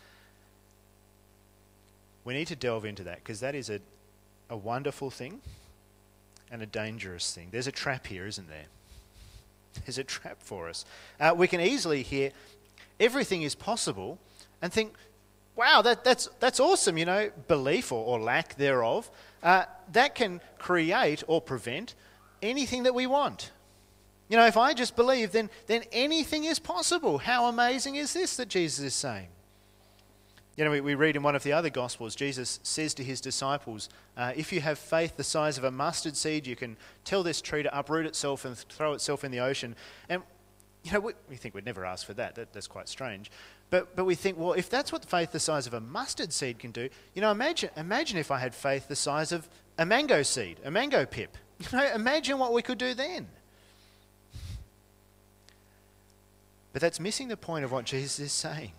We 2.26 2.34
need 2.34 2.48
to 2.48 2.56
delve 2.56 2.86
into 2.86 3.04
that 3.04 3.18
because 3.18 3.40
that 3.40 3.56
is 3.56 3.70
a, 3.70 3.80
a 4.50 4.58
wonderful 4.58 5.10
thing 5.10 5.42
and 6.52 6.62
a 6.62 6.66
dangerous 6.66 7.34
thing. 7.34 7.50
There's 7.52 7.68
a 7.68 7.72
trap 7.72 8.08
here, 8.08 8.26
isn't 8.26 8.50
there? 8.50 8.66
There's 9.86 9.98
a 9.98 10.04
trap 10.04 10.38
for 10.40 10.68
us. 10.68 10.86
Uh, 11.20 11.34
we 11.36 11.48
can 11.48 11.62
easily 11.62 12.02
hear 12.02 12.32
everything 13.00 13.44
is 13.44 13.56
possible 13.56 14.18
and 14.62 14.74
think, 14.74 14.94
wow, 15.56 15.82
that, 15.82 16.04
that's, 16.04 16.30
that's 16.40 16.60
awesome, 16.60 16.98
you 16.98 17.06
know, 17.06 17.30
belief 17.48 17.92
or, 17.92 18.04
or 18.06 18.20
lack 18.20 18.56
thereof. 18.56 19.10
Uh, 19.44 19.66
that 19.92 20.16
can 20.16 20.42
create 20.58 21.24
or 21.28 21.42
prevent 21.42 21.96
anything 22.42 22.84
that 22.84 22.96
we 22.96 23.08
want. 23.08 23.52
You 24.28 24.38
know, 24.38 24.46
if 24.46 24.58
I 24.58 24.74
just 24.74 24.96
believe, 24.96 25.32
then, 25.32 25.50
then 25.68 25.84
anything 25.92 26.46
is 26.46 26.60
possible. 26.60 27.18
How 27.18 27.48
amazing 27.48 27.96
is 27.96 28.14
this 28.14 28.38
that 28.38 28.48
Jesus 28.48 28.86
is 28.86 28.94
saying? 28.94 29.28
You 30.56 30.66
know, 30.66 30.72
we, 30.72 30.82
we 30.82 30.96
read 30.96 31.16
in 31.16 31.24
one 31.24 31.36
of 31.36 31.44
the 31.44 31.54
other 31.54 31.70
Gospels, 31.70 32.16
Jesus 32.16 32.60
says 32.64 32.94
to 32.96 33.04
his 33.04 33.22
disciples, 33.22 33.90
uh, 34.18 34.34
If 34.36 34.52
you 34.52 34.60
have 34.62 34.78
faith 34.78 35.16
the 35.16 35.24
size 35.24 35.58
of 35.58 35.64
a 35.64 35.72
mustard 35.72 36.18
seed, 36.18 36.46
you 36.46 36.56
can 36.56 36.76
tell 37.06 37.24
this 37.24 37.42
tree 37.42 37.64
to 37.64 37.78
uproot 37.78 38.06
itself 38.06 38.44
and 38.44 38.58
throw 38.58 38.94
itself 38.94 39.24
in 39.24 39.32
the 39.32 39.40
ocean. 39.40 39.76
And, 40.10 40.22
you 40.84 40.92
know, 40.92 41.00
we, 41.00 41.14
we 41.30 41.36
think 41.36 41.56
we'd 41.56 41.66
never 41.66 41.86
ask 41.86 42.06
for 42.06 42.14
that. 42.16 42.36
that. 42.36 42.52
That's 42.52 42.68
quite 42.68 42.90
strange. 42.90 43.32
But, 43.70 43.96
but 43.96 44.06
we 44.06 44.16
think, 44.16 44.38
well, 44.38 44.54
if 44.54 44.70
that's 44.70 44.92
what 44.92 45.06
faith 45.06 45.32
the 45.32 45.40
size 45.40 45.68
of 45.68 45.74
a 45.74 45.80
mustard 45.80 46.34
seed 46.34 46.60
can 46.60 46.72
do, 46.72 46.90
you 47.14 47.22
know, 47.22 47.32
imagine, 47.32 47.70
imagine 47.78 48.18
if 48.18 48.32
I 48.32 48.40
had 48.40 48.56
faith 48.56 48.88
the 48.88 48.96
size 48.96 49.32
of 49.32 49.48
a 49.78 49.86
mango 49.86 50.24
seed, 50.24 50.60
a 50.64 50.72
mango 50.72 51.06
pip. 51.06 51.38
You 51.60 51.78
know, 51.78 51.94
imagine 51.94 52.40
what 52.40 52.54
we 52.54 52.62
could 52.62 52.78
do 52.78 52.94
then. 52.94 53.28
But 56.72 56.82
that's 56.82 57.02
missing 57.02 57.28
the 57.28 57.36
point 57.36 57.66
of 57.66 57.72
what 57.74 57.84
Jesus 57.84 58.18
is 58.20 58.32
saying. 58.32 58.72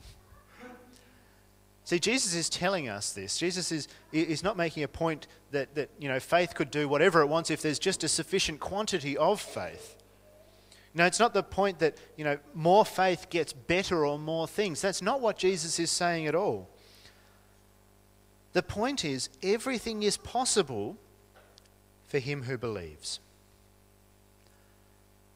See, 1.91 1.99
Jesus 1.99 2.37
is 2.37 2.49
telling 2.49 2.89
us 2.89 3.13
this. 3.15 3.37
Jesus 3.37 3.73
is, 3.73 3.89
is 4.13 4.45
not 4.45 4.57
making 4.57 4.85
a 4.85 4.87
point 4.87 5.27
that, 5.51 5.75
that 5.75 5.91
you 5.99 6.09
know, 6.09 6.21
faith 6.21 6.55
could 6.55 6.71
do 6.71 6.89
whatever 6.89 7.21
it 7.21 7.27
wants 7.27 7.51
if 7.51 7.63
there's 7.63 7.81
just 7.81 8.05
a 8.05 8.09
sufficient 8.09 8.61
quantity 8.61 9.17
of 9.17 9.41
faith. 9.41 9.97
No, 10.95 11.05
it's 11.05 11.19
not 11.19 11.35
the 11.35 11.43
point 11.43 11.81
that, 11.81 11.97
you 12.17 12.23
know, 12.23 12.39
more 12.55 12.85
faith 12.85 13.29
gets 13.29 13.53
better 13.53 14.07
or 14.07 14.21
more 14.21 14.47
things. 14.47 14.81
That's 14.81 15.03
not 15.03 15.21
what 15.21 15.37
Jesus 15.37 15.81
is 15.81 15.91
saying 15.91 16.29
at 16.29 16.37
all. 16.37 16.69
The 18.53 18.63
point 18.63 19.05
is, 19.05 19.29
everything 19.43 20.05
is 20.05 20.17
possible 20.17 20.97
for 22.07 22.21
him 22.21 22.45
who 22.45 22.57
believes. 22.57 23.19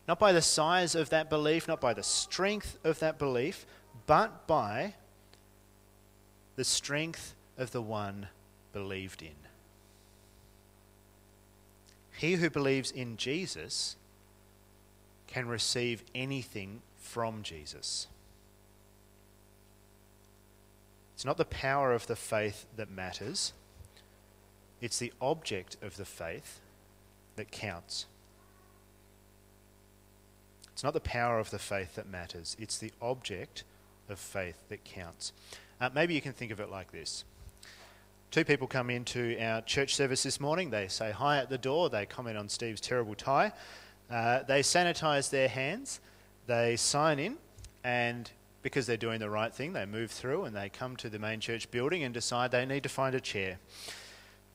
Not 0.06 0.20
by 0.20 0.30
the 0.30 0.40
size 0.40 0.94
of 0.94 1.11
that 1.11 1.28
belief, 1.28 1.66
not 1.66 1.80
by 1.80 1.94
the 1.94 2.04
strength 2.04 2.78
of 2.84 3.00
that 3.00 3.18
belief, 3.18 3.66
but 4.06 4.46
by 4.46 4.94
the 6.56 6.64
strength 6.64 7.34
of 7.58 7.73
the 7.73 7.82
one 7.82 8.28
believed 8.73 9.23
in. 9.23 9.34
He 12.16 12.34
who 12.34 12.49
believes 12.49 12.90
in 12.90 13.16
Jesus 13.16 13.96
can 15.26 15.49
receive 15.49 16.04
anything 16.14 16.80
from 16.96 17.42
Jesus. 17.42 18.06
It's 21.14 21.25
not 21.25 21.37
the 21.37 21.44
power 21.44 21.92
of 21.92 22.06
the 22.06 22.16
faith 22.16 22.66
that 22.76 22.90
matters, 22.90 23.52
it's 24.80 24.99
the 24.99 25.12
object 25.20 25.76
of 25.82 25.96
the 25.96 26.04
faith 26.04 26.61
that 27.37 27.50
counts. 27.50 28.06
It's 30.73 30.84
not 30.84 30.92
the 30.92 31.00
power 31.00 31.38
of 31.38 31.50
the 31.50 31.58
faith 31.58 31.94
that 31.94 32.08
matters, 32.08 32.56
it's 32.61 32.78
the 32.78 32.92
object 33.00 33.64
of 34.08 34.18
faith 34.18 34.56
that 34.68 34.84
counts. 34.84 35.32
Uh, 35.85 35.91
maybe 35.95 36.14
you 36.14 36.21
can 36.23 36.33
think 36.33 36.50
of 36.50 36.61
it 36.61 36.71
like 36.71 36.91
this. 36.93 37.25
Two 38.31 38.43
people 38.43 38.67
come 38.67 38.88
into 38.88 39.38
our 39.38 39.61
church 39.61 39.95
service 39.95 40.23
this 40.23 40.41
morning. 40.41 40.71
They 40.71 40.88
say 40.88 41.11
hi 41.11 41.37
at 41.37 41.50
the 41.50 41.59
door. 41.59 41.91
They 41.91 42.07
comment 42.07 42.38
on 42.38 42.49
Steve's 42.49 42.81
terrible 42.81 43.14
tie. 43.14 43.53
Uh, 44.11 44.45
they 44.45 44.61
sanitize 44.61 45.29
their 45.29 45.47
hands. 45.47 46.00
They 46.47 46.76
sign 46.76 47.19
in. 47.19 47.37
And 47.85 48.31
because 48.62 48.87
they're 48.87 48.97
doing 48.97 49.21
the 49.21 49.29
right 49.29 49.53
thing, 49.53 49.75
they 49.75 49.85
move 49.85 50.11
through 50.11 50.45
and 50.45 50.57
they 50.57 50.71
come 50.71 50.97
to 50.97 51.11
the 51.11 51.19
main 51.19 51.38
church 51.38 51.71
building 51.71 52.03
and 52.03 52.14
decide 52.14 52.50
they 52.50 52.64
need 52.64 52.85
to 52.85 52.88
find 52.88 53.14
a 53.14 53.21
chair. 53.21 53.59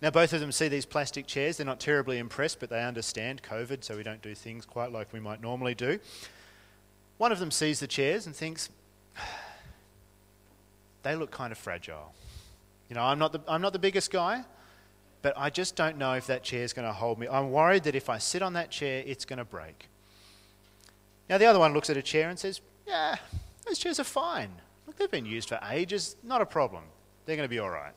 Now, 0.02 0.10
both 0.10 0.34
of 0.34 0.40
them 0.40 0.52
see 0.52 0.68
these 0.68 0.88
plastic 0.88 1.28
chairs. 1.28 1.58
They're 1.58 1.66
not 1.66 1.80
terribly 1.80 2.18
impressed, 2.18 2.60
but 2.60 2.72
they 2.72 2.82
understand 2.84 3.44
COVID, 3.44 3.84
so 3.84 3.98
we 3.98 4.02
don't 4.02 4.24
do 4.24 4.34
things 4.34 4.66
quite 4.66 4.92
like 4.92 5.14
we 5.14 5.20
might 5.20 5.44
normally 5.44 5.76
do. 5.76 6.00
One 7.20 7.32
of 7.32 7.38
them 7.38 7.52
sees 7.52 7.80
the 7.82 7.88
chairs 7.88 8.26
and 8.26 8.36
thinks, 8.36 8.70
they 11.10 11.16
look 11.16 11.32
kind 11.32 11.52
of 11.52 11.58
fragile. 11.58 12.14
You 12.88 12.96
know, 12.96 13.02
I'm 13.02 13.18
not 13.18 13.32
the, 13.32 13.42
I'm 13.48 13.62
not 13.62 13.74
the 13.74 13.80
biggest 13.80 14.12
guy, 14.12 14.44
but 15.22 15.34
I 15.36 15.50
just 15.50 15.76
don't 15.76 15.98
know 15.98 16.14
if 16.14 16.28
that 16.28 16.44
chair 16.44 16.64
is 16.64 16.72
going 16.74 16.88
to 16.88 16.94
hold 16.94 17.18
me. 17.18 17.28
I'm 17.28 17.52
worried 17.52 17.84
that 17.84 17.96
if 17.96 18.10
I 18.10 18.20
sit 18.20 18.42
on 18.42 18.54
that 18.54 18.70
chair, 18.70 19.04
it's 19.06 19.26
going 19.26 19.40
to 19.40 19.46
break. 19.46 19.90
Now, 21.30 21.38
the 21.38 21.46
other 21.46 21.60
one 21.60 21.74
looks 21.74 21.90
at 21.90 21.98
a 21.98 22.02
chair 22.02 22.30
and 22.30 22.38
says, 22.38 22.62
Yeah, 22.88 23.16
those 23.66 23.80
chairs 23.80 24.00
are 24.00 24.04
fine. 24.04 24.52
Look, 24.86 24.98
they've 24.98 25.10
been 25.10 25.26
used 25.26 25.50
for 25.50 25.60
ages, 25.70 26.16
not 26.24 26.42
a 26.42 26.46
problem. 26.46 26.84
They're 27.26 27.36
going 27.36 27.48
to 27.48 27.50
be 27.50 27.60
all 27.60 27.70
right. 27.70 27.94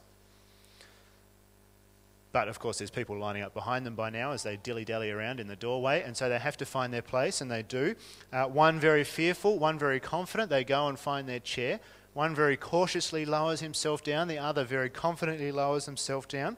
But 2.33 2.49
of 2.49 2.59
course, 2.59 2.79
there's 2.79 2.91
people 2.91 3.19
lining 3.19 3.43
up 3.43 3.53
behind 3.53 3.85
them 3.85 3.95
by 3.95 4.09
now 4.09 4.33
as 4.33 4.43
they 4.43 4.57
dilly 4.57 4.87
dally 4.87 5.11
around 5.11 5.39
in 5.39 5.49
the 5.49 5.57
doorway, 5.57 6.03
and 6.03 6.17
so 6.17 6.31
they 6.31 6.39
have 6.39 6.57
to 6.59 6.67
find 6.67 6.93
their 6.93 7.03
place, 7.03 7.43
and 7.43 7.51
they 7.51 7.63
do. 7.63 7.95
Uh, 8.33 8.45
one 8.45 8.81
very 8.81 9.05
fearful, 9.05 9.59
one 9.59 9.79
very 9.79 10.01
confident, 10.01 10.49
they 10.49 10.65
go 10.65 10.89
and 10.89 10.99
find 10.99 11.29
their 11.29 11.41
chair. 11.41 11.79
One 12.15 12.35
very 12.35 12.57
cautiously 12.57 13.25
lowers 13.25 13.61
himself 13.61 14.05
down, 14.05 14.29
the 14.29 14.39
other 14.39 14.65
very 14.65 14.91
confidently 14.91 15.51
lowers 15.51 15.87
himself 15.87 16.29
down. 16.29 16.57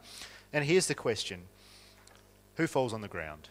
And 0.52 0.64
here's 0.64 0.87
the 0.87 0.94
question 0.94 1.42
Who 2.56 2.66
falls 2.66 2.92
on 2.92 3.00
the 3.00 3.08
ground? 3.08 3.49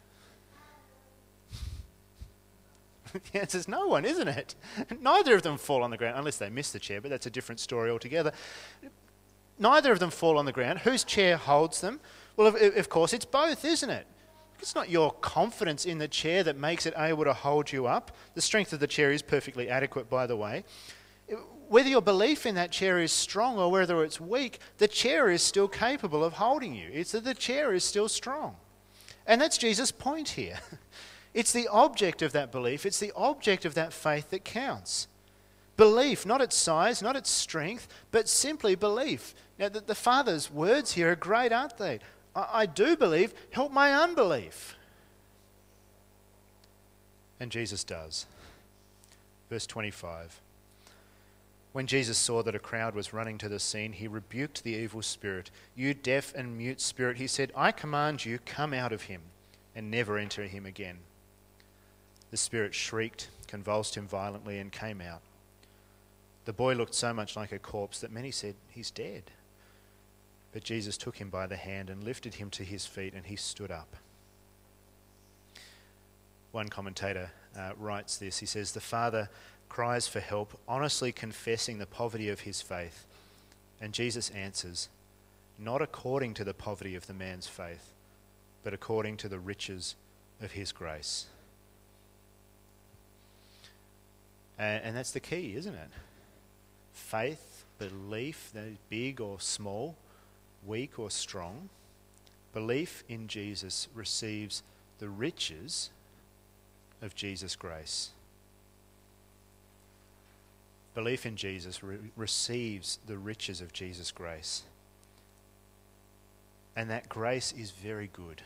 the 3.32 3.42
answer 3.42 3.58
is 3.58 3.68
no 3.68 3.88
one, 3.88 4.06
isn't 4.06 4.28
it? 4.28 4.56
Neither 5.00 5.36
of 5.36 5.44
them 5.44 5.58
fall 5.58 5.84
on 5.84 5.92
the 5.92 5.98
ground, 5.98 6.18
unless 6.18 6.38
they 6.38 6.50
miss 6.50 6.72
the 6.72 6.80
chair, 6.80 7.00
but 7.00 7.10
that's 7.10 7.26
a 7.26 7.30
different 7.30 7.60
story 7.60 7.90
altogether. 7.90 8.32
Neither 9.60 9.92
of 9.92 10.00
them 10.00 10.10
fall 10.10 10.38
on 10.38 10.46
the 10.46 10.52
ground. 10.52 10.80
Whose 10.80 11.04
chair 11.04 11.38
holds 11.38 11.80
them? 11.82 12.00
Well, 12.36 12.48
of, 12.48 12.56
of 12.56 12.90
course, 12.90 13.14
it's 13.14 13.26
both, 13.26 13.64
isn't 13.64 13.90
it? 13.90 14.08
It's 14.60 14.76
not 14.76 14.90
your 14.90 15.12
confidence 15.12 15.86
in 15.86 15.98
the 15.98 16.08
chair 16.08 16.44
that 16.44 16.58
makes 16.58 16.86
it 16.86 16.94
able 16.98 17.26
to 17.26 17.34
hold 17.34 17.72
you 17.72 17.86
up. 17.86 18.12
The 18.34 18.42
strength 18.42 18.74
of 18.74 18.80
the 18.80 18.88
chair 18.88 19.12
is 19.12 19.22
perfectly 19.22 19.70
adequate, 19.70 20.10
by 20.10 20.26
the 20.26 20.36
way. 20.38 20.64
Whether 21.70 21.90
your 21.90 22.02
belief 22.02 22.46
in 22.46 22.56
that 22.56 22.72
chair 22.72 23.00
is 23.00 23.12
strong 23.12 23.58
or 23.58 23.72
whether 23.72 24.04
it's 24.04 24.22
weak, 24.22 24.60
the 24.78 24.88
chair 24.88 25.30
is 25.30 25.42
still 25.42 25.68
capable 25.68 26.24
of 26.24 26.34
holding 26.34 26.76
you. 26.76 26.90
It's 26.92 27.14
that 27.14 27.24
the 27.24 27.34
chair 27.34 27.74
is 27.74 27.84
still 27.84 28.10
strong. 28.10 28.56
And 29.26 29.42
that's 29.42 29.58
Jesus' 29.58 29.92
point 29.92 30.30
here. 30.30 30.60
It's 31.34 31.52
the 31.52 31.68
object 31.68 32.22
of 32.22 32.32
that 32.34 32.52
belief, 32.52 32.86
it's 32.86 33.00
the 33.00 33.12
object 33.16 33.66
of 33.66 33.74
that 33.74 33.92
faith 33.92 34.30
that 34.30 34.46
counts. 34.46 35.08
Belief, 35.76 36.26
not 36.26 36.42
its 36.42 36.56
size, 36.56 37.02
not 37.02 37.16
its 37.16 37.32
strength, 37.32 37.88
but 38.12 38.30
simply 38.30 38.76
belief. 38.76 39.34
Now, 39.58 39.70
the, 39.70 39.80
the 39.80 39.96
Father's 39.96 40.52
words 40.52 40.94
here 40.94 41.12
are 41.12 41.16
great, 41.16 41.52
aren't 41.52 41.78
they? 41.78 42.00
I, 42.36 42.48
I 42.54 42.66
do 42.68 42.96
believe, 42.96 43.34
help 43.50 43.72
my 43.72 43.92
unbelief. 43.92 44.76
And 47.40 47.52
Jesus 47.52 47.84
does. 47.84 48.28
Verse 49.50 49.66
25. 49.66 50.40
When 51.74 51.88
Jesus 51.88 52.20
saw 52.20 52.44
that 52.44 52.56
a 52.56 52.60
crowd 52.60 52.94
was 52.94 53.14
running 53.14 53.40
to 53.40 53.50
the 53.50 53.60
scene, 53.60 53.94
he 53.94 54.08
rebuked 54.08 54.64
the 54.64 54.76
evil 54.76 55.02
spirit. 55.02 55.50
You 55.76 55.96
deaf 55.96 56.34
and 56.36 56.56
mute 56.56 56.80
spirit, 56.80 57.18
he 57.18 57.28
said, 57.28 57.52
I 57.56 57.72
command 57.72 58.24
you, 58.24 58.40
come 58.46 58.74
out 58.74 58.94
of 58.94 59.04
him 59.04 59.22
and 59.76 59.90
never 59.90 60.18
enter 60.20 60.44
him 60.44 60.68
again. 60.68 61.00
The 62.30 62.38
spirit 62.38 62.76
shrieked, 62.76 63.30
convulsed 63.48 63.96
him 63.96 64.08
violently, 64.08 64.60
and 64.60 64.72
came 64.72 65.02
out. 65.02 65.22
The 66.46 66.54
boy 66.54 66.74
looked 66.74 66.94
so 66.94 67.12
much 67.12 67.36
like 67.36 67.52
a 67.52 67.60
corpse 67.60 68.00
that 68.02 68.12
many 68.12 68.30
said, 68.30 68.56
He's 68.70 68.92
dead. 68.92 69.24
But 70.52 70.64
Jesus 70.64 70.98
took 70.98 71.18
him 71.18 71.30
by 71.30 71.48
the 71.48 71.56
hand 71.56 71.90
and 71.90 72.04
lifted 72.04 72.36
him 72.36 72.52
to 72.52 72.64
his 72.64 72.86
feet, 72.86 73.14
and 73.16 73.26
he 73.26 73.36
stood 73.36 73.72
up. 73.72 73.96
One 76.52 76.70
commentator 76.70 77.32
uh, 77.58 77.72
writes 77.80 78.18
this 78.18 78.40
He 78.40 78.46
says, 78.46 78.72
The 78.72 78.82
father 78.82 79.30
cries 79.74 80.08
for 80.08 80.20
help, 80.20 80.56
honestly 80.68 81.12
confessing 81.12 81.80
the 81.80 81.86
poverty 81.88 82.30
of 82.30 82.42
his 82.42 82.62
faith. 82.62 83.08
And 83.82 83.92
Jesus 83.92 84.30
answers, 84.30 84.88
Not 85.58 85.82
according 85.82 86.36
to 86.36 86.44
the 86.44 86.54
poverty 86.54 86.94
of 86.94 87.08
the 87.08 87.14
man's 87.14 87.48
faith, 87.48 87.90
but 88.64 88.76
according 88.76 89.18
to 89.18 89.28
the 89.28 89.40
riches 89.40 89.96
of 90.44 90.52
his 90.52 90.72
grace. 90.72 91.26
And, 94.60 94.84
and 94.84 94.96
that's 94.96 95.10
the 95.10 95.20
key, 95.20 95.56
isn't 95.56 95.74
it? 95.74 95.90
Faith, 96.94 97.66
belief, 97.80 98.54
big 98.92 99.20
or 99.20 99.40
small, 99.40 99.96
weak 100.64 101.00
or 101.00 101.10
strong, 101.10 101.70
belief 102.54 103.04
in 103.10 103.28
Jesus 103.28 103.88
receives 103.96 104.62
the 105.00 105.10
riches 105.10 105.90
of 107.02 107.16
Jesus' 107.16 107.56
grace. 107.56 108.12
Belief 110.94 111.26
in 111.26 111.36
Jesus 111.36 111.84
re- 111.84 111.98
receives 112.16 113.00
the 113.08 113.18
riches 113.18 113.62
of 113.62 113.74
Jesus' 113.74 114.12
grace. 114.12 114.64
And 116.76 116.90
that 116.90 117.10
grace 117.10 117.54
is 117.58 117.72
very 117.72 118.10
good. 118.14 118.38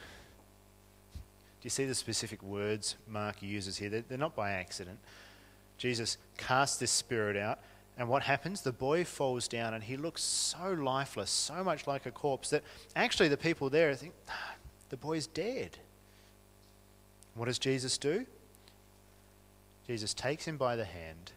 Do 1.12 1.64
you 1.64 1.70
see 1.70 1.86
the 1.86 1.96
specific 1.96 2.42
words 2.44 2.96
Mark 3.08 3.42
uses 3.42 3.78
here? 3.78 3.90
They're, 3.90 4.04
they're 4.08 4.18
not 4.18 4.36
by 4.36 4.52
accident. 4.52 5.00
Jesus 5.78 6.18
casts 6.38 6.78
this 6.78 6.92
spirit 6.92 7.36
out, 7.38 7.60
and 7.98 8.08
what 8.08 8.24
happens? 8.24 8.62
The 8.62 8.72
boy 8.72 9.04
falls 9.06 9.48
down 9.48 9.74
and 9.74 9.84
he 9.84 9.98
looks 9.98 10.22
so 10.22 10.74
lifeless, 10.74 11.32
so 11.32 11.64
much 11.64 11.88
like 11.88 12.06
a 12.06 12.12
corpse, 12.12 12.52
that 12.52 12.64
actually 12.96 13.28
the 13.28 13.38
people 13.38 13.70
there 13.70 13.94
think, 13.96 14.14
ah, 14.30 14.56
the 14.90 14.98
boy's 14.98 15.28
dead. 15.28 15.78
What 17.34 17.46
does 17.46 17.60
Jesus 17.60 17.98
do? 17.98 18.26
Jesus 19.88 20.14
takes 20.14 20.46
him 20.46 20.58
by 20.58 20.76
the 20.76 20.86
hand 20.86 21.32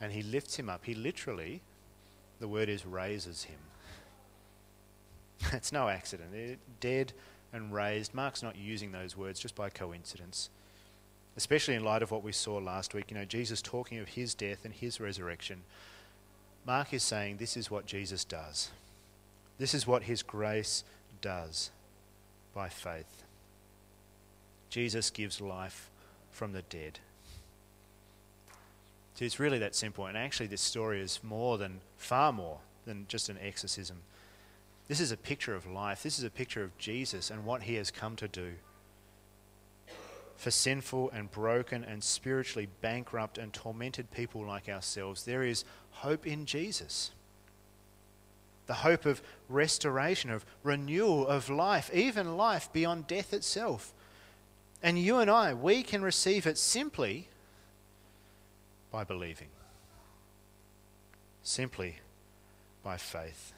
and 0.00 0.12
he 0.12 0.22
lifts 0.22 0.56
him 0.56 0.68
up. 0.68 0.84
He 0.84 0.94
literally, 0.94 1.60
the 2.40 2.48
word 2.48 2.68
is, 2.68 2.86
raises 2.86 3.44
him. 3.44 3.58
It's 5.52 5.72
no 5.72 5.88
accident. 5.88 6.34
It, 6.34 6.58
dead 6.80 7.12
and 7.52 7.72
raised. 7.72 8.12
Mark's 8.12 8.42
not 8.42 8.56
using 8.56 8.92
those 8.92 9.16
words 9.16 9.40
just 9.40 9.54
by 9.54 9.70
coincidence. 9.70 10.50
Especially 11.36 11.74
in 11.74 11.84
light 11.84 12.02
of 12.02 12.10
what 12.10 12.24
we 12.24 12.32
saw 12.32 12.56
last 12.56 12.92
week, 12.94 13.10
you 13.10 13.16
know, 13.16 13.24
Jesus 13.24 13.62
talking 13.62 13.98
of 13.98 14.08
his 14.08 14.34
death 14.34 14.64
and 14.64 14.74
his 14.74 15.00
resurrection. 15.00 15.62
Mark 16.66 16.92
is 16.92 17.02
saying 17.02 17.36
this 17.36 17.56
is 17.56 17.70
what 17.70 17.86
Jesus 17.86 18.24
does. 18.24 18.70
This 19.58 19.74
is 19.74 19.86
what 19.86 20.04
his 20.04 20.22
grace 20.22 20.84
does 21.20 21.70
by 22.54 22.68
faith. 22.68 23.22
Jesus 24.68 25.10
gives 25.10 25.40
life 25.40 25.90
from 26.30 26.52
the 26.52 26.62
dead. 26.62 26.98
It's 29.20 29.40
really 29.40 29.58
that 29.58 29.74
simple. 29.74 30.06
And 30.06 30.16
actually, 30.16 30.46
this 30.46 30.60
story 30.60 31.00
is 31.00 31.20
more 31.22 31.58
than, 31.58 31.80
far 31.96 32.32
more 32.32 32.58
than 32.84 33.06
just 33.08 33.28
an 33.28 33.38
exorcism. 33.42 33.98
This 34.88 35.00
is 35.00 35.12
a 35.12 35.16
picture 35.16 35.54
of 35.54 35.66
life. 35.66 36.02
This 36.02 36.18
is 36.18 36.24
a 36.24 36.30
picture 36.30 36.62
of 36.62 36.76
Jesus 36.78 37.30
and 37.30 37.44
what 37.44 37.64
he 37.64 37.74
has 37.74 37.90
come 37.90 38.16
to 38.16 38.28
do. 38.28 38.52
For 40.36 40.50
sinful 40.50 41.10
and 41.10 41.30
broken 41.30 41.84
and 41.84 42.02
spiritually 42.02 42.68
bankrupt 42.80 43.38
and 43.38 43.52
tormented 43.52 44.10
people 44.12 44.46
like 44.46 44.68
ourselves, 44.68 45.24
there 45.24 45.42
is 45.42 45.64
hope 45.90 46.26
in 46.26 46.46
Jesus. 46.46 47.10
The 48.66 48.74
hope 48.74 49.04
of 49.04 49.20
restoration, 49.48 50.30
of 50.30 50.46
renewal 50.62 51.26
of 51.26 51.50
life, 51.50 51.90
even 51.92 52.36
life 52.36 52.72
beyond 52.72 53.06
death 53.06 53.34
itself. 53.34 53.92
And 54.82 54.98
you 54.98 55.18
and 55.18 55.30
I, 55.30 55.54
we 55.54 55.82
can 55.82 56.02
receive 56.02 56.46
it 56.46 56.56
simply 56.56 57.28
by 58.90 59.04
believing, 59.04 59.48
simply 61.42 61.96
by 62.82 62.96
faith, 62.96 63.52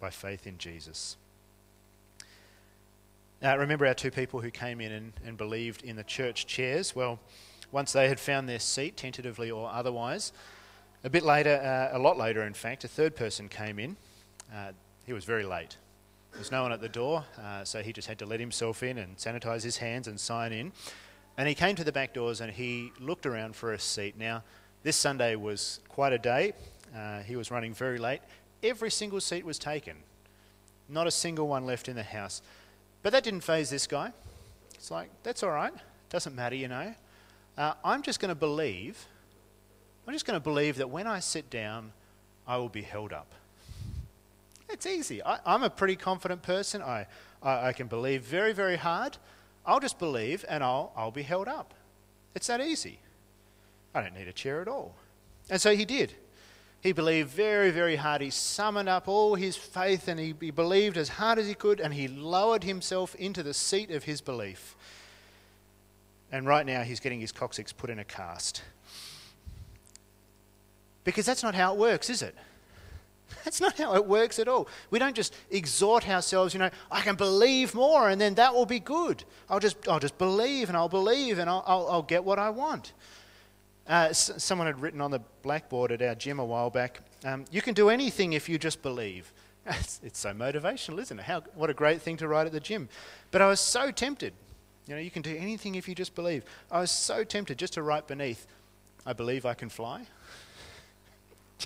by 0.00 0.10
faith 0.10 0.46
in 0.46 0.58
Jesus. 0.58 1.16
Now, 3.40 3.58
remember 3.58 3.86
our 3.86 3.94
two 3.94 4.10
people 4.10 4.40
who 4.40 4.50
came 4.50 4.80
in 4.80 4.92
and, 4.92 5.12
and 5.24 5.36
believed 5.36 5.82
in 5.82 5.96
the 5.96 6.04
church 6.04 6.46
chairs? 6.46 6.96
Well, 6.96 7.18
once 7.72 7.92
they 7.92 8.08
had 8.08 8.20
found 8.20 8.48
their 8.48 8.58
seat, 8.58 8.96
tentatively 8.96 9.50
or 9.50 9.70
otherwise, 9.70 10.32
a 11.02 11.10
bit 11.10 11.22
later, 11.22 11.56
uh, 11.56 11.96
a 11.96 12.00
lot 12.00 12.16
later 12.16 12.42
in 12.44 12.54
fact, 12.54 12.84
a 12.84 12.88
third 12.88 13.14
person 13.14 13.48
came 13.48 13.78
in. 13.78 13.96
Uh, 14.54 14.72
he 15.04 15.12
was 15.12 15.24
very 15.24 15.44
late. 15.44 15.76
There 16.32 16.38
was 16.38 16.50
no 16.50 16.62
one 16.62 16.72
at 16.72 16.80
the 16.80 16.88
door, 16.88 17.24
uh, 17.38 17.64
so 17.64 17.82
he 17.82 17.92
just 17.92 18.08
had 18.08 18.18
to 18.20 18.26
let 18.26 18.40
himself 18.40 18.82
in 18.82 18.98
and 18.98 19.16
sanitize 19.16 19.62
his 19.62 19.76
hands 19.76 20.08
and 20.08 20.18
sign 20.18 20.52
in. 20.52 20.72
And 21.36 21.48
he 21.48 21.54
came 21.54 21.74
to 21.76 21.84
the 21.84 21.92
back 21.92 22.14
doors 22.14 22.40
and 22.40 22.52
he 22.52 22.92
looked 23.00 23.26
around 23.26 23.56
for 23.56 23.72
a 23.72 23.78
seat. 23.78 24.16
Now, 24.18 24.42
this 24.82 24.96
Sunday 24.96 25.34
was 25.36 25.80
quite 25.88 26.12
a 26.12 26.18
day. 26.18 26.52
Uh, 26.94 27.20
he 27.20 27.36
was 27.36 27.50
running 27.50 27.74
very 27.74 27.98
late. 27.98 28.20
Every 28.62 28.90
single 28.90 29.20
seat 29.20 29.44
was 29.44 29.58
taken, 29.58 29.96
not 30.88 31.06
a 31.06 31.10
single 31.10 31.48
one 31.48 31.66
left 31.66 31.88
in 31.88 31.96
the 31.96 32.02
house. 32.02 32.40
But 33.02 33.12
that 33.12 33.24
didn't 33.24 33.42
faze 33.42 33.68
this 33.68 33.86
guy. 33.86 34.12
It's 34.74 34.90
like, 34.90 35.10
that's 35.22 35.42
all 35.42 35.50
right. 35.50 35.72
Doesn't 36.08 36.34
matter, 36.34 36.54
you 36.54 36.68
know. 36.68 36.94
Uh, 37.58 37.74
I'm 37.84 38.02
just 38.02 38.20
going 38.20 38.30
to 38.30 38.34
believe, 38.34 39.06
I'm 40.06 40.14
just 40.14 40.26
going 40.26 40.38
to 40.38 40.42
believe 40.42 40.76
that 40.76 40.90
when 40.90 41.06
I 41.06 41.20
sit 41.20 41.50
down, 41.50 41.92
I 42.46 42.56
will 42.56 42.68
be 42.68 42.82
held 42.82 43.12
up. 43.12 43.32
It's 44.68 44.86
easy. 44.86 45.22
I, 45.22 45.38
am 45.46 45.62
a 45.62 45.70
pretty 45.70 45.96
confident 45.96 46.42
person. 46.42 46.82
I, 46.82 47.06
I, 47.42 47.68
I 47.68 47.72
can 47.72 47.86
believe 47.86 48.22
very, 48.22 48.52
very 48.52 48.76
hard. 48.76 49.18
I'll 49.66 49.80
just 49.80 49.98
believe 49.98 50.44
and 50.48 50.62
I'll, 50.62 50.92
I'll 50.96 51.10
be 51.10 51.22
held 51.22 51.48
up. 51.48 51.74
It's 52.34 52.46
that 52.48 52.60
easy. 52.60 52.98
I 53.94 54.02
don't 54.02 54.14
need 54.14 54.28
a 54.28 54.32
chair 54.32 54.60
at 54.60 54.68
all. 54.68 54.94
And 55.48 55.60
so 55.60 55.74
he 55.74 55.84
did. 55.84 56.12
He 56.80 56.92
believed 56.92 57.30
very, 57.30 57.70
very 57.70 57.96
hard. 57.96 58.20
He 58.20 58.30
summoned 58.30 58.88
up 58.88 59.08
all 59.08 59.36
his 59.36 59.56
faith 59.56 60.06
and 60.08 60.20
he, 60.20 60.34
he 60.38 60.50
believed 60.50 60.98
as 60.98 61.08
hard 61.08 61.38
as 61.38 61.46
he 61.46 61.54
could 61.54 61.80
and 61.80 61.94
he 61.94 62.08
lowered 62.08 62.64
himself 62.64 63.14
into 63.14 63.42
the 63.42 63.54
seat 63.54 63.90
of 63.90 64.04
his 64.04 64.20
belief. 64.20 64.76
And 66.30 66.46
right 66.46 66.66
now 66.66 66.82
he's 66.82 67.00
getting 67.00 67.20
his 67.20 67.32
coccyx 67.32 67.72
put 67.72 67.88
in 67.88 67.98
a 67.98 68.04
cast. 68.04 68.62
Because 71.04 71.24
that's 71.24 71.42
not 71.42 71.54
how 71.54 71.74
it 71.74 71.78
works, 71.78 72.10
is 72.10 72.22
it? 72.22 72.34
That's 73.44 73.60
not 73.60 73.76
how 73.78 73.94
it 73.94 74.06
works 74.06 74.38
at 74.38 74.48
all. 74.48 74.68
We 74.90 74.98
don't 74.98 75.16
just 75.16 75.34
exhort 75.50 76.08
ourselves, 76.08 76.54
you 76.54 76.60
know, 76.60 76.70
I 76.90 77.00
can 77.00 77.16
believe 77.16 77.74
more 77.74 78.08
and 78.08 78.20
then 78.20 78.34
that 78.34 78.54
will 78.54 78.66
be 78.66 78.80
good. 78.80 79.24
I'll 79.48 79.60
just, 79.60 79.88
I'll 79.88 80.00
just 80.00 80.18
believe 80.18 80.68
and 80.68 80.76
I'll 80.76 80.88
believe 80.88 81.38
and 81.38 81.48
I'll, 81.48 81.64
I'll, 81.66 81.88
I'll 81.88 82.02
get 82.02 82.24
what 82.24 82.38
I 82.38 82.50
want. 82.50 82.92
Uh, 83.88 84.08
s- 84.10 84.30
someone 84.38 84.66
had 84.66 84.80
written 84.80 85.00
on 85.00 85.10
the 85.10 85.20
blackboard 85.42 85.92
at 85.92 86.00
our 86.00 86.14
gym 86.14 86.38
a 86.38 86.44
while 86.44 86.70
back, 86.70 87.00
um, 87.24 87.44
you 87.50 87.60
can 87.60 87.74
do 87.74 87.90
anything 87.90 88.32
if 88.32 88.48
you 88.48 88.58
just 88.58 88.82
believe. 88.82 89.32
It's, 89.66 89.98
it's 90.04 90.18
so 90.18 90.34
motivational, 90.34 91.00
isn't 91.00 91.18
it? 91.18 91.24
How, 91.24 91.40
what 91.54 91.70
a 91.70 91.74
great 91.74 92.02
thing 92.02 92.18
to 92.18 92.28
write 92.28 92.46
at 92.46 92.52
the 92.52 92.60
gym. 92.60 92.86
But 93.30 93.40
I 93.40 93.48
was 93.48 93.60
so 93.60 93.90
tempted. 93.90 94.34
You 94.86 94.94
know, 94.94 95.00
you 95.00 95.10
can 95.10 95.22
do 95.22 95.34
anything 95.34 95.74
if 95.74 95.88
you 95.88 95.94
just 95.94 96.14
believe. 96.14 96.44
I 96.70 96.80
was 96.80 96.90
so 96.90 97.24
tempted 97.24 97.56
just 97.58 97.72
to 97.72 97.82
write 97.82 98.06
beneath, 98.06 98.46
I 99.06 99.14
believe 99.14 99.46
I 99.46 99.54
can 99.54 99.70
fly. 99.70 100.02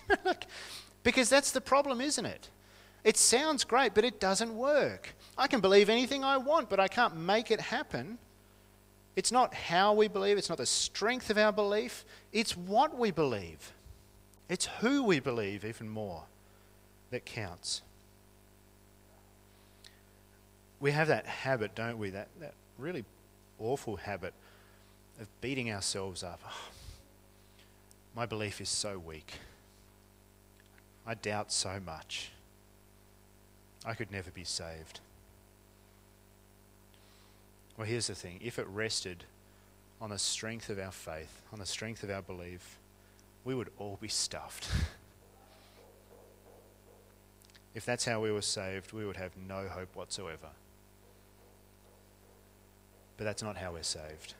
like, 0.25 0.47
because 1.03 1.29
that's 1.29 1.51
the 1.51 1.61
problem, 1.61 2.01
isn't 2.01 2.27
it? 2.27 2.49
It 3.05 3.17
sounds 3.17 3.65
great, 3.65 3.95
but 3.95 4.05
it 4.05 4.21
doesn't 4.21 4.55
work. 4.55 5.15
I 5.37 5.47
can 5.47 5.61
believe 5.61 5.89
anything 5.89 6.25
I 6.25 6.37
want, 6.37 6.69
but 6.69 6.81
I 6.81 6.89
can't 6.89 7.17
make 7.17 7.51
it 7.51 7.61
happen. 7.61 8.19
It's 9.17 9.33
not 9.33 9.55
how 9.55 9.95
we 9.95 10.09
believe, 10.09 10.39
it's 10.39 10.49
not 10.49 10.59
the 10.59 10.67
strength 10.67 11.31
of 11.31 11.39
our 11.39 11.53
belief, 11.53 12.05
it's 12.33 12.57
what 12.57 12.97
we 12.97 13.11
believe. 13.11 13.73
It's 14.49 14.67
who 14.81 15.03
we 15.03 15.21
believe, 15.21 15.65
even 15.65 15.89
more, 15.89 16.23
that 17.11 17.25
counts. 17.25 17.83
We 20.81 20.93
have 20.93 21.09
that 21.09 21.27
habit, 21.27 21.75
don't 21.75 21.99
we? 21.99 22.11
That, 22.11 22.29
that 22.41 22.55
really 22.79 23.05
awful 23.59 23.97
habit 23.97 24.33
of 25.21 25.27
beating 25.41 25.71
ourselves 25.71 26.23
up. 26.23 26.41
Oh, 26.47 26.71
my 28.15 28.27
belief 28.27 28.61
is 28.61 28.69
so 28.69 28.99
weak. 28.99 29.35
I 31.09 31.15
doubt 31.15 31.51
so 31.51 31.81
much. 31.87 32.33
I 33.87 33.95
could 33.95 34.13
never 34.13 34.31
be 34.31 34.45
saved. 34.45 35.01
Well, 37.79 37.87
here's 37.87 38.09
the 38.09 38.15
thing 38.15 38.41
if 38.43 38.59
it 38.59 38.67
rested 38.69 39.25
on 40.03 40.11
the 40.11 40.19
strength 40.19 40.69
of 40.69 40.79
our 40.79 40.93
faith, 40.93 41.41
on 41.51 41.61
the 41.61 41.67
strength 41.67 42.03
of 42.03 42.11
our 42.11 42.21
belief, 42.21 42.77
we 43.43 43.55
would 43.55 43.71
all 43.79 43.97
be 43.99 44.09
stuffed. 44.09 44.69
if 47.75 47.87
that's 47.87 48.05
how 48.05 48.21
we 48.21 48.31
were 48.31 48.43
saved, 48.43 48.93
we 48.93 49.07
would 49.07 49.17
have 49.17 49.35
no 49.35 49.67
hope 49.67 49.97
whatsoever. 49.97 50.51
But 53.17 53.25
that's 53.25 53.43
not 53.43 53.57
how 53.57 53.73
we're 53.73 53.83
saved. 53.83 54.35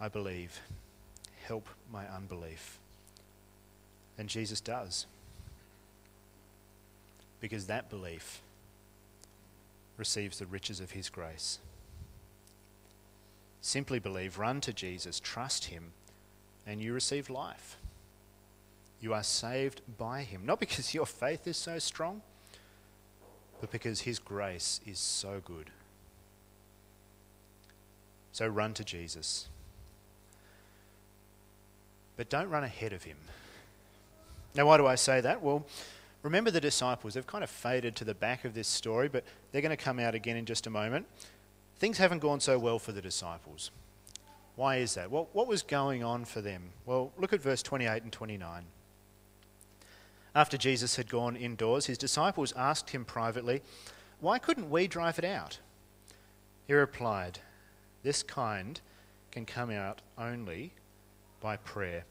I 0.00 0.08
believe. 0.08 0.60
Help 1.46 1.68
my 1.92 2.08
unbelief. 2.08 2.80
And 4.18 4.28
Jesus 4.28 4.60
does. 4.60 5.06
Because 7.40 7.66
that 7.66 7.90
belief 7.90 8.40
receives 9.96 10.38
the 10.38 10.46
riches 10.46 10.80
of 10.80 10.92
his 10.92 11.08
grace. 11.08 11.58
Simply 13.60 13.98
believe, 13.98 14.38
run 14.38 14.60
to 14.62 14.72
Jesus, 14.72 15.20
trust 15.20 15.66
him, 15.66 15.92
and 16.66 16.80
you 16.80 16.92
receive 16.92 17.30
life. 17.30 17.76
You 19.00 19.14
are 19.14 19.22
saved 19.22 19.82
by 19.98 20.22
him, 20.22 20.46
not 20.46 20.60
because 20.60 20.94
your 20.94 21.06
faith 21.06 21.46
is 21.46 21.56
so 21.56 21.78
strong, 21.78 22.22
but 23.60 23.70
because 23.70 24.02
his 24.02 24.18
grace 24.18 24.80
is 24.86 24.98
so 24.98 25.40
good. 25.44 25.70
So 28.32 28.46
run 28.46 28.74
to 28.74 28.84
Jesus. 28.84 29.48
But 32.16 32.28
don't 32.28 32.48
run 32.48 32.64
ahead 32.64 32.92
of 32.92 33.04
him. 33.04 33.16
Now, 34.54 34.66
why 34.66 34.76
do 34.76 34.86
I 34.86 34.94
say 34.94 35.20
that? 35.20 35.42
Well, 35.42 35.64
remember 36.22 36.50
the 36.50 36.60
disciples. 36.60 37.14
They've 37.14 37.26
kind 37.26 37.44
of 37.44 37.50
faded 37.50 37.96
to 37.96 38.04
the 38.04 38.14
back 38.14 38.44
of 38.44 38.54
this 38.54 38.68
story, 38.68 39.08
but 39.08 39.24
they're 39.50 39.62
going 39.62 39.76
to 39.76 39.82
come 39.82 39.98
out 39.98 40.14
again 40.14 40.36
in 40.36 40.44
just 40.44 40.66
a 40.66 40.70
moment. 40.70 41.06
Things 41.78 41.98
haven't 41.98 42.20
gone 42.20 42.40
so 42.40 42.58
well 42.58 42.78
for 42.78 42.92
the 42.92 43.02
disciples. 43.02 43.70
Why 44.56 44.76
is 44.76 44.94
that? 44.94 45.10
Well, 45.10 45.28
what 45.32 45.48
was 45.48 45.62
going 45.62 46.04
on 46.04 46.24
for 46.24 46.40
them? 46.40 46.70
Well, 46.86 47.12
look 47.18 47.32
at 47.32 47.42
verse 47.42 47.62
28 47.62 48.04
and 48.04 48.12
29. 48.12 48.64
After 50.36 50.56
Jesus 50.56 50.96
had 50.96 51.08
gone 51.08 51.36
indoors, 51.36 51.86
his 51.86 51.98
disciples 51.98 52.52
asked 52.56 52.90
him 52.90 53.04
privately, 53.04 53.62
Why 54.20 54.38
couldn't 54.38 54.70
we 54.70 54.86
drive 54.86 55.18
it 55.18 55.24
out? 55.24 55.58
He 56.66 56.74
replied, 56.74 57.40
This 58.02 58.22
kind 58.22 58.80
can 59.30 59.44
come 59.44 59.70
out 59.70 60.00
only 60.16 60.72
by 61.40 61.56
prayer. 61.56 62.04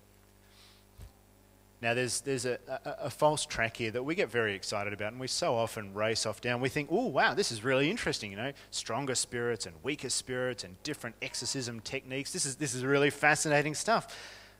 Now, 1.84 1.94
there's, 1.94 2.22
there's 2.22 2.46
a, 2.46 2.58
a, 2.70 2.92
a, 3.06 3.10
false 3.10 3.46
track 3.46 3.76
here 3.76 3.92
that 3.92 4.04
we 4.04 4.16
get 4.16 4.32
very 4.32 4.56
excited 4.56 4.94
about, 4.94 5.12
and 5.12 5.20
we 5.20 5.28
so 5.28 5.54
often 5.54 5.94
race 5.94 6.26
off 6.26 6.40
down. 6.40 6.62
We 6.62 6.70
think, 6.70 6.88
oh, 6.90 7.08
wow, 7.08 7.34
this 7.34 7.52
is 7.52 7.62
really 7.62 7.92
interesting, 7.92 8.32
you 8.32 8.38
know, 8.38 8.54
stronger 8.72 9.16
spirits 9.16 9.66
and 9.66 9.76
weaker 9.84 10.10
spirits 10.10 10.64
and 10.64 10.82
different 10.84 11.18
exorcism 11.22 11.82
techniques. 11.82 12.32
This 12.32 12.46
is, 12.46 12.56
this 12.56 12.74
is 12.74 12.86
really 12.86 13.10
fascinating 13.10 13.74
stuff. 13.74 14.18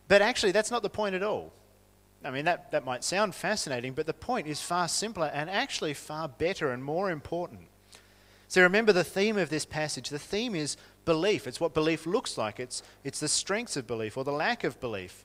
But 0.10 0.22
actually, 0.22 0.52
that's 0.52 0.70
not 0.70 0.84
the 0.84 0.90
point 0.90 1.16
at 1.16 1.24
all. 1.24 1.54
I 2.26 2.32
mean, 2.32 2.44
that, 2.44 2.72
that 2.72 2.84
might 2.84 3.06
sound 3.06 3.36
fascinating, 3.36 3.94
but 3.94 4.06
the 4.06 4.14
point 4.14 4.46
is 4.46 4.62
far 4.62 4.90
simpler 4.90 5.32
and 5.34 5.50
actually 5.50 5.94
far 5.94 6.28
better 6.28 6.74
and 6.74 6.84
more 6.84 7.10
important. 7.10 7.62
So 8.50 8.62
remember 8.62 8.92
the 8.92 9.06
theme 9.06 9.38
of 9.38 9.50
this 9.50 9.66
passage. 9.66 10.10
The 10.10 10.20
theme 10.20 10.56
is 10.56 10.76
belief. 11.06 11.48
It's 11.48 11.62
what 11.62 11.74
belief 11.74 12.06
looks 12.06 12.38
like, 12.38 12.60
it's, 12.60 12.84
it's 13.06 13.22
the 13.22 13.30
strengths 13.30 13.78
of 13.78 13.88
belief 13.88 14.18
or 14.18 14.26
the 14.26 14.34
lack 14.34 14.66
of 14.66 14.82
belief. 14.82 15.24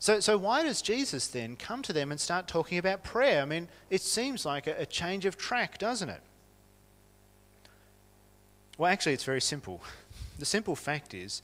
So, 0.00 0.18
so 0.18 0.38
why 0.38 0.62
does 0.62 0.80
Jesus 0.80 1.28
then 1.28 1.56
come 1.56 1.82
to 1.82 1.92
them 1.92 2.10
and 2.10 2.18
start 2.18 2.48
talking 2.48 2.78
about 2.78 3.04
prayer? 3.04 3.42
I 3.42 3.44
mean, 3.44 3.68
it 3.90 4.00
seems 4.00 4.46
like 4.46 4.66
a, 4.66 4.74
a 4.78 4.86
change 4.86 5.26
of 5.26 5.36
track, 5.36 5.76
doesn't 5.76 6.08
it? 6.08 6.22
Well, 8.78 8.90
actually, 8.90 9.12
it's 9.12 9.24
very 9.24 9.40
simple. 9.40 9.82
The 10.38 10.46
simple 10.46 10.74
fact 10.74 11.12
is, 11.12 11.42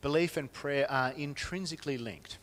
belief 0.00 0.38
and 0.38 0.50
prayer 0.50 0.90
are 0.90 1.12
intrinsically 1.12 1.98
linked. 1.98 2.38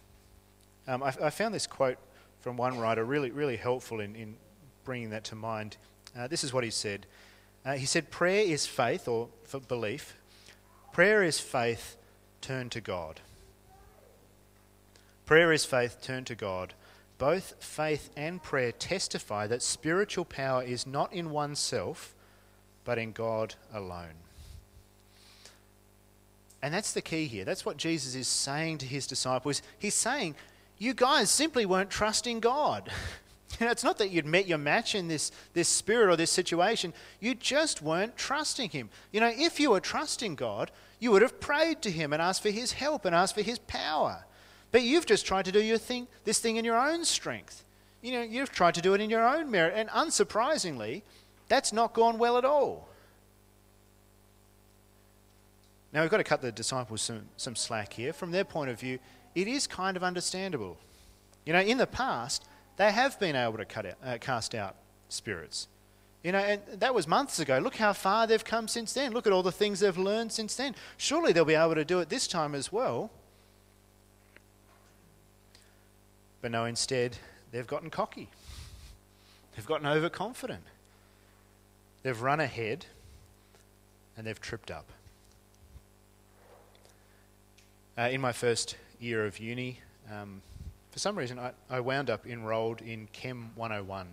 Um, 0.88 1.02
I, 1.02 1.08
I, 1.20 1.30
found 1.32 1.52
this 1.52 1.66
quote 1.66 1.98
from 2.42 2.58
one 2.58 2.78
writer 2.78 3.04
really, 3.04 3.32
really 3.32 3.58
helpful 3.58 4.00
in, 4.00 4.16
in 4.16 4.36
bringing 4.84 5.10
that 5.10 5.24
to 5.24 5.36
mind. 5.36 5.78
Uh, 6.16 6.28
this 6.28 6.44
is 6.44 6.54
what 6.54 6.64
he 6.64 6.70
said. 6.70 7.08
Uh, 7.66 7.74
he 7.74 7.88
said, 7.88 8.12
Prayer 8.12 8.44
is 8.44 8.68
faith 8.68 9.08
or 9.08 9.30
belief. 9.68 10.16
Prayer 10.94 11.24
is 11.24 11.40
faith 11.40 11.98
turned 12.40 12.72
to 12.74 12.82
God. 12.82 13.22
Prayer 15.30 15.52
is 15.54 15.64
faith 15.64 16.00
turned 16.02 16.26
to 16.26 16.34
God. 16.34 16.74
Both 17.20 17.54
faith 17.64 18.10
and 18.18 18.42
prayer 18.42 18.72
testify 18.72 19.46
that 19.46 19.62
spiritual 19.62 20.26
power 20.26 20.64
is 20.64 20.88
not 20.88 21.14
in 21.14 21.30
oneself, 21.30 22.16
but 22.84 22.98
in 22.98 23.12
God 23.12 23.54
alone. 23.72 24.24
And 26.64 26.74
that's 26.74 26.94
the 26.94 27.04
key 27.04 27.28
here. 27.28 27.46
That's 27.46 27.64
what 27.64 27.78
Jesus 27.78 28.16
is 28.16 28.28
saying 28.28 28.80
to 28.80 28.88
his 28.88 29.06
disciples. 29.06 29.62
He's 29.78 29.94
saying, 29.94 30.34
You 30.80 30.96
guys 30.96 31.30
simply 31.30 31.64
weren't 31.68 31.92
trusting 31.92 32.40
God. 32.40 32.90
You 33.60 33.66
know, 33.66 33.72
it's 33.72 33.84
not 33.84 33.98
that 33.98 34.12
you'd 34.12 34.28
met 34.28 34.48
your 34.48 34.60
match 34.60 34.94
in 34.94 35.08
this, 35.08 35.32
this 35.54 35.68
spirit 35.68 36.10
or 36.10 36.16
this 36.16 36.32
situation. 36.32 36.94
You 37.20 37.34
just 37.34 37.82
weren't 37.82 38.16
trusting 38.16 38.70
Him. 38.70 38.90
You 39.12 39.20
know, 39.20 39.32
if 39.36 39.60
you 39.60 39.72
were 39.72 39.80
trusting 39.80 40.36
God, 40.36 40.72
you 41.00 41.12
would 41.12 41.24
have 41.24 41.42
prayed 41.42 41.82
to 41.82 41.92
Him 41.92 42.14
and 42.14 42.22
asked 42.22 42.44
for 42.44 42.52
His 42.52 42.74
help 42.74 43.06
and 43.06 43.16
asked 43.16 43.34
for 43.34 43.42
His 43.42 43.58
power. 43.60 44.24
But 44.72 44.84
you've 44.84 45.06
just 45.06 45.26
tried 45.26 45.46
to 45.46 45.52
do 45.52 45.62
your 45.62 45.78
thing, 45.78 46.08
this 46.24 46.40
thing 46.40 46.58
in 46.58 46.66
your 46.66 46.78
own 46.78 47.04
strength. 47.06 47.64
You 48.02 48.14
know, 48.14 48.22
you've 48.22 48.52
tried 48.52 48.76
to 48.76 48.82
do 48.82 48.94
it 48.94 49.02
in 49.02 49.10
your 49.10 49.28
own 49.28 49.50
merit. 49.50 49.74
And 49.76 49.90
unsurprisingly, 49.90 51.02
that's 51.48 51.74
not 51.74 51.94
gone 51.94 52.18
well 52.18 52.38
at 52.38 52.46
all. 52.46 52.88
Now, 55.92 56.02
we've 56.02 56.12
got 56.12 56.18
to 56.18 56.24
cut 56.24 56.42
the 56.42 56.52
disciples 56.52 57.02
some, 57.02 57.26
some 57.36 57.56
slack 57.56 57.94
here. 57.94 58.14
From 58.14 58.32
their 58.32 58.44
point 58.44 58.70
of 58.70 58.80
view, 58.80 59.00
it 59.34 59.48
is 59.48 59.66
kind 59.66 59.98
of 59.98 60.04
understandable. 60.04 60.78
You 61.46 61.54
know, 61.54 61.62
in 61.62 61.80
the 61.80 61.88
past, 61.88 62.46
they 62.78 62.92
have 62.92 63.20
been 63.20 63.36
able 63.36 63.58
to 63.58 63.66
cut 63.66 63.88
out, 63.88 63.96
uh, 64.06 64.18
cast 64.20 64.54
out 64.54 64.76
spirits. 65.10 65.68
You 66.24 66.32
know, 66.34 66.40
and 66.40 66.62
that 66.80 66.94
was 66.94 67.08
months 67.08 67.40
ago. 67.40 67.58
Look 67.58 67.78
how 67.78 67.94
far 67.94 68.28
they've 68.28 68.44
come 68.44 68.68
since 68.68 68.94
then. 68.94 69.14
Look 69.14 69.26
at 69.26 69.34
all 69.34 69.42
the 69.42 69.52
things 69.52 69.80
they've 69.80 69.98
learned 69.98 70.32
since 70.32 70.56
then. 70.56 70.76
Surely 70.98 71.32
they'll 71.32 71.46
be 71.46 71.56
able 71.56 71.76
to 71.76 71.86
do 71.86 72.00
it 72.02 72.10
this 72.10 72.28
time 72.28 72.54
as 72.54 72.72
well. 72.72 73.10
But 76.42 76.52
no, 76.52 76.66
instead, 76.66 77.18
they've 77.52 77.68
gotten 77.68 77.90
cocky. 77.90 78.30
They've 79.56 79.66
gotten 79.66 79.88
overconfident. 79.88 80.64
They've 82.04 82.22
run 82.22 82.40
ahead 82.40 82.86
and 84.16 84.26
they've 84.26 84.40
tripped 84.40 84.72
up. 84.72 84.86
Uh, 87.98 88.04
in 88.04 88.22
my 88.22 88.32
first 88.32 88.78
year 89.00 89.26
of 89.26 89.40
uni, 89.40 89.80
um, 90.10 90.42
for 90.92 91.00
some 91.00 91.18
reason, 91.18 91.38
I, 91.38 91.52
I, 91.70 91.82
wound 91.82 92.10
up 92.10 92.26
enrolled 92.26 92.82
in 92.82 93.08
Chem 93.12 93.52
101. 93.56 94.08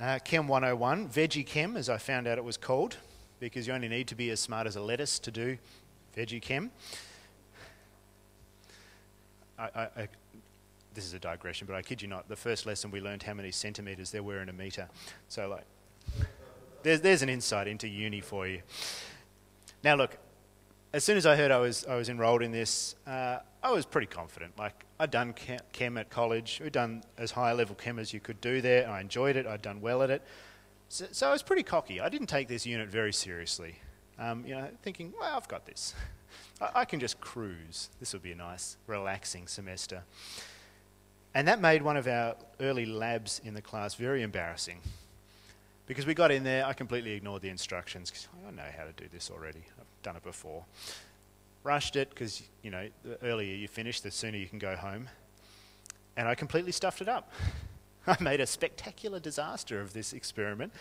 Uh, 0.00 0.18
Chem 0.24 0.48
101, 0.48 1.08
Veggie 1.08 1.46
Chem, 1.46 1.76
as 1.76 1.88
I 1.88 1.98
found 1.98 2.26
out 2.26 2.38
it 2.38 2.44
was 2.44 2.56
called, 2.56 2.96
because 3.40 3.66
you 3.66 3.72
only 3.72 3.88
need 3.88 4.08
to 4.08 4.14
be 4.14 4.30
as 4.30 4.40
smart 4.40 4.66
as 4.66 4.76
a 4.76 4.80
lettuce 4.80 5.18
to 5.20 5.30
do 5.30 5.58
Veggie 6.16 6.42
Chem. 6.42 6.70
I, 9.58 9.88
I, 9.96 10.08
this 10.98 11.06
is 11.06 11.14
a 11.14 11.18
digression, 11.20 11.64
but 11.64 11.76
I 11.76 11.82
kid 11.82 12.02
you 12.02 12.08
not, 12.08 12.28
the 12.28 12.34
first 12.34 12.66
lesson 12.66 12.90
we 12.90 13.00
learned 13.00 13.22
how 13.22 13.32
many 13.32 13.52
centimetres 13.52 14.10
there 14.10 14.24
were 14.24 14.42
in 14.42 14.48
a 14.48 14.52
metre. 14.52 14.88
So, 15.28 15.48
like, 15.48 15.64
there's, 16.82 17.00
there's 17.02 17.22
an 17.22 17.28
insight 17.28 17.68
into 17.68 17.86
uni 17.86 18.20
for 18.20 18.48
you. 18.48 18.62
Now, 19.84 19.94
look, 19.94 20.18
as 20.92 21.04
soon 21.04 21.16
as 21.16 21.24
I 21.24 21.36
heard 21.36 21.52
I 21.52 21.58
was, 21.58 21.86
I 21.86 21.94
was 21.94 22.08
enrolled 22.08 22.42
in 22.42 22.50
this, 22.50 22.96
uh, 23.06 23.38
I 23.62 23.70
was 23.70 23.86
pretty 23.86 24.08
confident. 24.08 24.58
Like, 24.58 24.86
I'd 24.98 25.12
done 25.12 25.36
chem 25.72 25.98
at 25.98 26.10
college, 26.10 26.58
we'd 26.60 26.72
done 26.72 27.04
as 27.16 27.30
high 27.30 27.52
level 27.52 27.76
chem 27.76 28.00
as 28.00 28.12
you 28.12 28.18
could 28.18 28.40
do 28.40 28.60
there. 28.60 28.90
I 28.90 29.00
enjoyed 29.00 29.36
it, 29.36 29.46
I'd 29.46 29.62
done 29.62 29.80
well 29.80 30.02
at 30.02 30.10
it. 30.10 30.22
So, 30.88 31.06
so 31.12 31.28
I 31.28 31.32
was 31.32 31.44
pretty 31.44 31.62
cocky. 31.62 32.00
I 32.00 32.08
didn't 32.08 32.26
take 32.26 32.48
this 32.48 32.66
unit 32.66 32.88
very 32.88 33.12
seriously. 33.12 33.76
Um, 34.18 34.44
you 34.44 34.56
know, 34.56 34.68
thinking, 34.82 35.14
well, 35.20 35.36
I've 35.36 35.46
got 35.46 35.64
this. 35.64 35.94
I, 36.60 36.80
I 36.80 36.84
can 36.86 36.98
just 36.98 37.20
cruise. 37.20 37.88
This 38.00 38.12
will 38.12 38.20
be 38.20 38.32
a 38.32 38.36
nice, 38.36 38.76
relaxing 38.88 39.46
semester. 39.46 40.02
And 41.38 41.46
that 41.46 41.60
made 41.60 41.82
one 41.82 41.96
of 41.96 42.08
our 42.08 42.34
early 42.58 42.84
labs 42.84 43.40
in 43.44 43.54
the 43.54 43.62
class 43.62 43.94
very 43.94 44.22
embarrassing. 44.22 44.80
Because 45.86 46.04
we 46.04 46.12
got 46.12 46.32
in 46.32 46.42
there, 46.42 46.66
I 46.66 46.72
completely 46.72 47.12
ignored 47.12 47.42
the 47.42 47.48
instructions 47.48 48.10
because 48.10 48.26
I 48.44 48.50
know 48.50 48.64
how 48.76 48.82
to 48.82 48.90
do 48.90 49.04
this 49.12 49.30
already. 49.30 49.60
I've 49.78 50.02
done 50.02 50.16
it 50.16 50.24
before. 50.24 50.64
Rushed 51.62 51.94
it 51.94 52.10
because, 52.10 52.42
you 52.62 52.72
know, 52.72 52.88
the 53.04 53.22
earlier 53.22 53.54
you 53.54 53.68
finish, 53.68 54.00
the 54.00 54.10
sooner 54.10 54.36
you 54.36 54.48
can 54.48 54.58
go 54.58 54.74
home. 54.74 55.08
And 56.16 56.26
I 56.26 56.34
completely 56.34 56.72
stuffed 56.72 57.02
it 57.02 57.08
up. 57.08 57.30
I 58.08 58.16
made 58.20 58.40
a 58.40 58.46
spectacular 58.46 59.20
disaster 59.20 59.80
of 59.80 59.92
this 59.92 60.12
experiment 60.12 60.72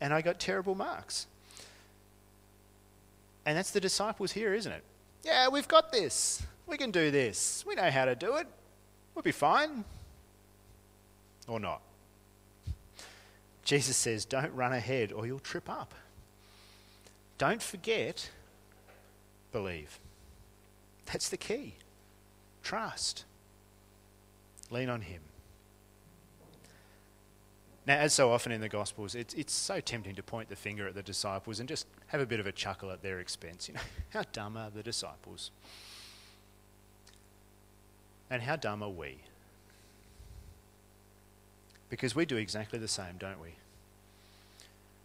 and 0.00 0.14
I 0.14 0.22
got 0.22 0.38
terrible 0.38 0.76
marks. 0.76 1.26
And 3.44 3.58
that's 3.58 3.72
the 3.72 3.80
disciples 3.80 4.30
here, 4.30 4.54
isn't 4.54 4.70
it? 4.70 4.84
Yeah, 5.24 5.48
we've 5.48 5.66
got 5.66 5.90
this. 5.90 6.40
We 6.68 6.76
can 6.76 6.92
do 6.92 7.10
this. 7.10 7.64
We 7.66 7.74
know 7.74 7.90
how 7.90 8.04
to 8.04 8.14
do 8.14 8.36
it. 8.36 8.46
We'll 9.16 9.24
be 9.24 9.32
fine 9.32 9.84
or 11.48 11.60
not. 11.60 11.80
Jesus 13.64 13.96
says, 13.96 14.24
don't 14.24 14.54
run 14.54 14.72
ahead 14.72 15.12
or 15.12 15.26
you'll 15.26 15.38
trip 15.38 15.70
up. 15.70 15.94
Don't 17.38 17.62
forget, 17.62 18.30
believe. 19.52 19.98
That's 21.06 21.28
the 21.28 21.36
key. 21.36 21.74
Trust. 22.62 23.24
Lean 24.70 24.88
on 24.88 25.02
Him. 25.02 25.20
Now, 27.86 27.98
as 27.98 28.14
so 28.14 28.32
often 28.32 28.50
in 28.50 28.62
the 28.62 28.68
Gospels, 28.68 29.14
it's, 29.14 29.34
it's 29.34 29.52
so 29.52 29.78
tempting 29.80 30.14
to 30.14 30.22
point 30.22 30.48
the 30.48 30.56
finger 30.56 30.88
at 30.88 30.94
the 30.94 31.02
disciples 31.02 31.60
and 31.60 31.68
just 31.68 31.86
have 32.06 32.20
a 32.20 32.26
bit 32.26 32.40
of 32.40 32.46
a 32.46 32.52
chuckle 32.52 32.90
at 32.90 33.02
their 33.02 33.20
expense. 33.20 33.68
You 33.68 33.74
know, 33.74 33.80
how 34.10 34.22
dumb 34.32 34.56
are 34.56 34.70
the 34.70 34.82
disciples? 34.82 35.50
And 38.30 38.42
how 38.42 38.56
dumb 38.56 38.82
are 38.82 38.88
we? 38.88 39.18
Because 41.90 42.14
we 42.14 42.24
do 42.24 42.36
exactly 42.36 42.78
the 42.78 42.88
same, 42.88 43.16
don't 43.18 43.40
we? 43.40 43.50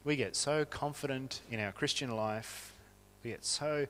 We 0.04 0.16
get 0.16 0.36
so 0.36 0.66
confident 0.66 1.42
in 1.52 1.60
our 1.60 1.72
Christian 1.72 2.16
life, 2.16 2.74
we 3.24 3.32
get 3.32 3.44
so 3.44 3.86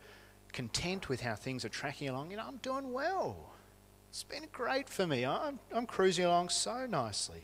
content 0.53 1.07
with 1.07 1.21
how 1.21 1.35
things 1.35 1.63
are 1.63 1.69
tracking 1.69 2.09
along. 2.09 2.31
You 2.31 2.37
know, 2.37 2.45
I'm 2.47 2.57
doing 2.57 2.91
well. 2.91 3.37
It's 4.09 4.23
been 4.23 4.47
great 4.51 4.89
for 4.89 5.05
me. 5.05 5.25
I'm, 5.25 5.59
I'm 5.71 5.85
cruising 5.85 6.25
along 6.25 6.49
so 6.49 6.87
nicely. 6.87 7.43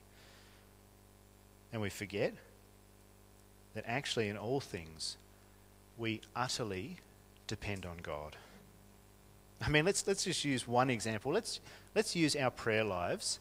And 1.71 1.81
we 1.81 1.89
forget 1.89 2.33
that 3.75 3.83
actually, 3.85 4.29
in 4.29 4.37
all 4.37 4.59
things, 4.59 5.17
we 5.97 6.21
utterly 6.35 6.97
depend 7.47 7.85
on 7.85 7.97
God. 8.01 8.35
I 9.61 9.69
mean, 9.69 9.85
let's, 9.85 10.05
let's 10.07 10.23
just 10.23 10.43
use 10.43 10.67
one 10.67 10.89
example. 10.89 11.31
Let's, 11.31 11.59
let's 11.93 12.15
use 12.15 12.35
our 12.35 12.49
prayer 12.49 12.83
lives 12.83 13.39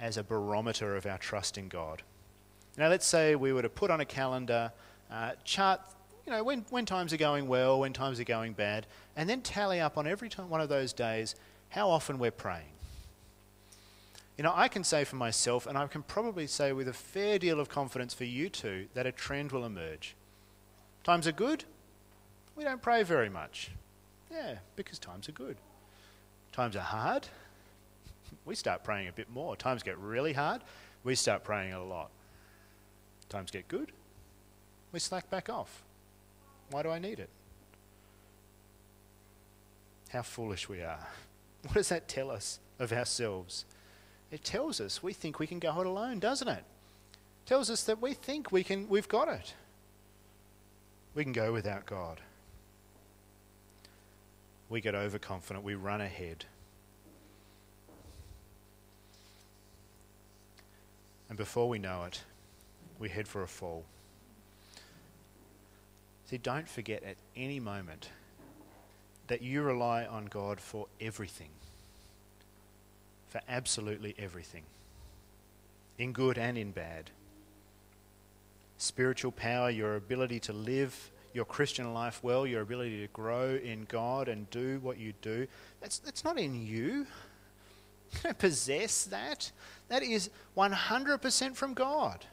as 0.00 0.16
a 0.16 0.22
barometer 0.22 0.96
of 0.96 1.06
our 1.06 1.18
trust 1.18 1.58
in 1.58 1.68
God. 1.68 2.02
Now, 2.76 2.88
let's 2.88 3.06
say 3.06 3.34
we 3.34 3.52
were 3.52 3.62
to 3.62 3.68
put 3.68 3.90
on 3.90 4.00
a 4.00 4.04
calendar, 4.04 4.72
uh, 5.10 5.32
chart, 5.44 5.80
you 6.24 6.32
know, 6.32 6.44
when, 6.44 6.64
when 6.70 6.86
times 6.86 7.12
are 7.12 7.18
going 7.18 7.48
well, 7.48 7.80
when 7.80 7.92
times 7.92 8.20
are 8.20 8.24
going 8.24 8.52
bad, 8.52 8.86
and 9.16 9.28
then 9.28 9.40
tally 9.40 9.80
up 9.80 9.98
on 9.98 10.06
every 10.06 10.28
time, 10.28 10.48
one 10.48 10.60
of 10.60 10.68
those 10.68 10.92
days 10.92 11.34
how 11.70 11.90
often 11.90 12.18
we're 12.18 12.30
praying. 12.30 12.72
You 14.36 14.44
know, 14.44 14.52
I 14.54 14.68
can 14.68 14.84
say 14.84 15.02
for 15.04 15.16
myself, 15.16 15.66
and 15.66 15.76
I 15.76 15.86
can 15.88 16.02
probably 16.02 16.46
say 16.46 16.72
with 16.72 16.86
a 16.86 16.92
fair 16.92 17.38
deal 17.38 17.58
of 17.58 17.68
confidence 17.68 18.14
for 18.14 18.24
you 18.24 18.48
too, 18.48 18.86
that 18.94 19.06
a 19.06 19.12
trend 19.12 19.50
will 19.50 19.64
emerge. 19.64 20.14
Times 21.02 21.26
are 21.26 21.32
good, 21.32 21.64
we 22.54 22.62
don't 22.64 22.82
pray 22.82 23.02
very 23.02 23.28
much. 23.28 23.70
Yeah, 24.30 24.56
because 24.76 24.98
times 24.98 25.28
are 25.28 25.32
good. 25.32 25.56
Times 26.52 26.76
are 26.76 26.80
hard, 26.80 27.26
we 28.44 28.54
start 28.54 28.84
praying 28.84 29.08
a 29.08 29.12
bit 29.12 29.30
more. 29.30 29.56
Times 29.56 29.82
get 29.82 29.98
really 29.98 30.32
hard, 30.32 30.62
we 31.04 31.14
start 31.14 31.44
praying 31.44 31.72
a 31.72 31.84
lot. 31.84 32.10
Times 33.28 33.50
get 33.50 33.68
good, 33.68 33.92
we 34.92 34.98
slack 34.98 35.28
back 35.30 35.48
off. 35.48 35.82
Why 36.70 36.82
do 36.82 36.90
I 36.90 36.98
need 36.98 37.18
it? 37.18 37.30
How 40.10 40.22
foolish 40.22 40.68
we 40.68 40.82
are. 40.82 41.06
What 41.62 41.74
does 41.74 41.88
that 41.88 42.06
tell 42.06 42.30
us 42.30 42.60
of 42.78 42.92
ourselves? 42.92 43.64
It 44.30 44.44
tells 44.44 44.80
us 44.80 45.02
we 45.02 45.12
think 45.12 45.40
we 45.40 45.46
can 45.46 45.58
go 45.58 45.80
it 45.80 45.86
alone, 45.86 46.20
doesn't 46.20 46.46
it? 46.46 46.62
it 46.62 47.46
tells 47.46 47.68
us 47.68 47.82
that 47.82 48.00
we 48.00 48.14
think 48.14 48.52
we 48.52 48.62
can 48.62 48.88
we've 48.88 49.08
got 49.08 49.26
it. 49.26 49.54
We 51.14 51.24
can 51.24 51.32
go 51.32 51.52
without 51.52 51.84
God. 51.84 52.20
We 54.68 54.80
get 54.80 54.94
overconfident, 54.94 55.64
we 55.64 55.74
run 55.74 56.00
ahead. 56.00 56.44
And 61.28 61.36
before 61.36 61.68
we 61.68 61.78
know 61.78 62.04
it, 62.04 62.22
we 62.98 63.08
head 63.08 63.28
for 63.28 63.42
a 63.42 63.48
fall. 63.48 63.84
See, 66.26 66.38
don't 66.38 66.68
forget 66.68 67.02
at 67.04 67.16
any 67.36 67.60
moment 67.60 68.10
that 69.28 69.42
you 69.42 69.62
rely 69.62 70.04
on 70.04 70.26
God 70.26 70.60
for 70.60 70.86
everything, 71.00 71.50
for 73.28 73.40
absolutely 73.48 74.14
everything, 74.18 74.64
in 75.98 76.12
good 76.12 76.38
and 76.38 76.58
in 76.58 76.72
bad. 76.72 77.10
Spiritual 78.78 79.32
power, 79.32 79.70
your 79.70 79.96
ability 79.96 80.40
to 80.40 80.52
live 80.52 81.10
your 81.34 81.44
Christian 81.44 81.92
life 81.94 82.20
well, 82.22 82.46
your 82.46 82.62
ability 82.62 83.00
to 83.00 83.12
grow 83.12 83.54
in 83.54 83.86
God 83.88 84.28
and 84.28 84.48
do 84.50 84.80
what 84.82 84.98
you 84.98 85.12
do, 85.22 85.46
that's, 85.80 85.98
that's 85.98 86.24
not 86.24 86.38
in 86.38 86.66
you. 86.66 87.06
You 88.12 88.18
don't 88.24 88.38
possess 88.38 89.04
that. 89.04 89.50
That 89.88 90.02
is 90.02 90.30
100% 90.56 91.56
from 91.56 91.74
God. 91.74 92.24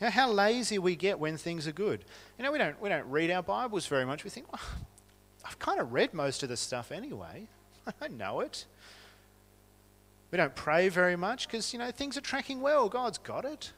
You 0.00 0.06
know, 0.06 0.10
how 0.10 0.30
lazy 0.30 0.78
we 0.78 0.96
get 0.96 1.18
when 1.18 1.36
things 1.36 1.66
are 1.66 1.72
good. 1.72 2.04
You 2.38 2.44
know, 2.44 2.52
we 2.52 2.58
don't, 2.58 2.80
we 2.80 2.88
don't 2.88 3.08
read 3.10 3.30
our 3.30 3.42
Bibles 3.42 3.86
very 3.86 4.06
much. 4.06 4.24
We 4.24 4.30
think, 4.30 4.50
well, 4.50 4.62
I've 5.44 5.58
kind 5.58 5.80
of 5.80 5.92
read 5.92 6.14
most 6.14 6.42
of 6.42 6.48
the 6.48 6.56
stuff 6.56 6.90
anyway. 6.92 7.46
I 8.00 8.08
know 8.08 8.40
it. 8.40 8.66
We 10.30 10.36
don't 10.36 10.54
pray 10.54 10.88
very 10.88 11.16
much 11.16 11.48
because, 11.48 11.72
you 11.72 11.78
know, 11.78 11.90
things 11.90 12.16
are 12.16 12.22
tracking 12.22 12.60
well. 12.60 12.88
God's 12.88 13.18
got 13.18 13.44
it. 13.44 13.72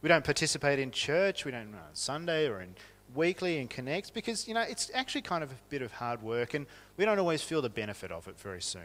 We 0.00 0.08
don't 0.08 0.24
participate 0.24 0.78
in 0.78 0.90
church. 0.90 1.44
We 1.44 1.50
don't 1.50 1.74
on 1.74 1.80
Sunday 1.94 2.46
or 2.46 2.60
in 2.60 2.74
weekly 3.14 3.58
and 3.58 3.68
connect 3.68 4.14
because, 4.14 4.46
you 4.48 4.54
know, 4.54 4.62
it's 4.62 4.90
actually 4.94 5.22
kind 5.22 5.44
of 5.44 5.50
a 5.50 5.56
bit 5.68 5.82
of 5.82 5.92
hard 5.92 6.22
work 6.22 6.54
and 6.54 6.66
we 6.96 7.04
don't 7.04 7.18
always 7.18 7.42
feel 7.42 7.62
the 7.62 7.68
benefit 7.68 8.10
of 8.10 8.28
it 8.28 8.38
very 8.38 8.62
soon. 8.62 8.82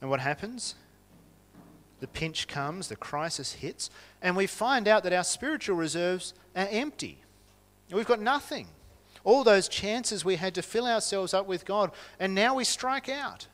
And 0.00 0.10
what 0.10 0.20
happens? 0.20 0.74
the 2.00 2.06
pinch 2.06 2.46
comes, 2.46 2.88
the 2.88 2.96
crisis 2.96 3.54
hits, 3.54 3.90
and 4.20 4.36
we 4.36 4.46
find 4.46 4.86
out 4.86 5.02
that 5.04 5.12
our 5.12 5.24
spiritual 5.24 5.76
reserves 5.76 6.34
are 6.54 6.68
empty. 6.70 7.18
We've 7.90 8.06
got 8.06 8.20
nothing. 8.20 8.68
All 9.24 9.44
those 9.44 9.68
chances 9.68 10.24
we 10.24 10.36
had 10.36 10.54
to 10.54 10.62
fill 10.62 10.86
ourselves 10.86 11.32
up 11.32 11.46
with 11.46 11.64
God, 11.64 11.92
and 12.20 12.34
now 12.34 12.54
we 12.54 12.64
strike 12.64 13.08
out. 13.08 13.46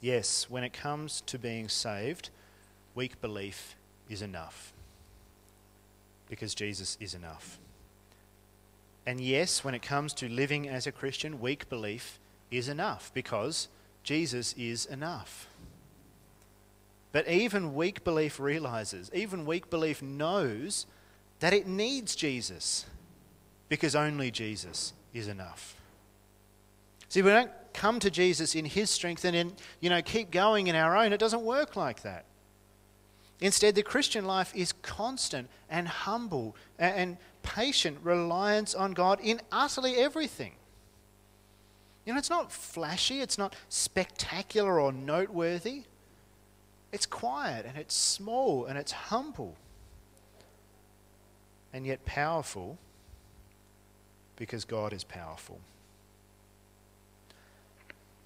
Yes, 0.00 0.50
when 0.50 0.64
it 0.64 0.72
comes 0.72 1.20
to 1.22 1.38
being 1.38 1.68
saved, 1.68 2.30
weak 2.94 3.20
belief 3.20 3.76
is 4.12 4.22
enough. 4.22 4.72
Because 6.28 6.54
Jesus 6.54 6.96
is 7.00 7.14
enough. 7.14 7.58
And 9.06 9.20
yes, 9.20 9.64
when 9.64 9.74
it 9.74 9.82
comes 9.82 10.14
to 10.14 10.28
living 10.28 10.68
as 10.68 10.86
a 10.86 10.92
Christian, 10.92 11.40
weak 11.40 11.68
belief 11.68 12.20
is 12.50 12.68
enough 12.68 13.10
because 13.14 13.68
Jesus 14.04 14.54
is 14.56 14.86
enough. 14.86 15.48
But 17.10 17.28
even 17.28 17.74
weak 17.74 18.04
belief 18.04 18.38
realizes, 18.38 19.10
even 19.12 19.44
weak 19.44 19.68
belief 19.68 20.00
knows 20.00 20.86
that 21.40 21.52
it 21.52 21.66
needs 21.66 22.14
Jesus 22.14 22.86
because 23.68 23.96
only 23.96 24.30
Jesus 24.30 24.92
is 25.12 25.28
enough. 25.28 25.74
See, 27.08 27.20
we 27.20 27.30
don't 27.30 27.50
come 27.74 27.98
to 28.00 28.10
Jesus 28.10 28.54
in 28.54 28.64
his 28.64 28.88
strength 28.88 29.24
and 29.24 29.34
then, 29.34 29.52
you 29.80 29.90
know, 29.90 30.00
keep 30.00 30.30
going 30.30 30.68
in 30.68 30.76
our 30.76 30.96
own. 30.96 31.12
It 31.12 31.18
doesn't 31.18 31.42
work 31.42 31.76
like 31.76 32.02
that. 32.02 32.24
Instead, 33.42 33.74
the 33.74 33.82
Christian 33.82 34.24
life 34.24 34.52
is 34.54 34.72
constant 34.82 35.48
and 35.68 35.88
humble 35.88 36.54
and 36.78 37.16
patient 37.42 37.98
reliance 38.04 38.72
on 38.72 38.92
God 38.92 39.18
in 39.20 39.40
utterly 39.50 39.96
everything. 39.96 40.52
You 42.06 42.12
know, 42.12 42.20
it's 42.20 42.30
not 42.30 42.52
flashy, 42.52 43.20
it's 43.20 43.38
not 43.38 43.56
spectacular 43.68 44.78
or 44.78 44.92
noteworthy. 44.92 45.82
It's 46.92 47.04
quiet 47.04 47.66
and 47.66 47.76
it's 47.76 47.96
small 47.96 48.66
and 48.66 48.78
it's 48.78 48.92
humble. 48.92 49.56
And 51.72 51.84
yet 51.84 52.04
powerful 52.04 52.78
because 54.36 54.64
God 54.64 54.92
is 54.92 55.02
powerful. 55.02 55.58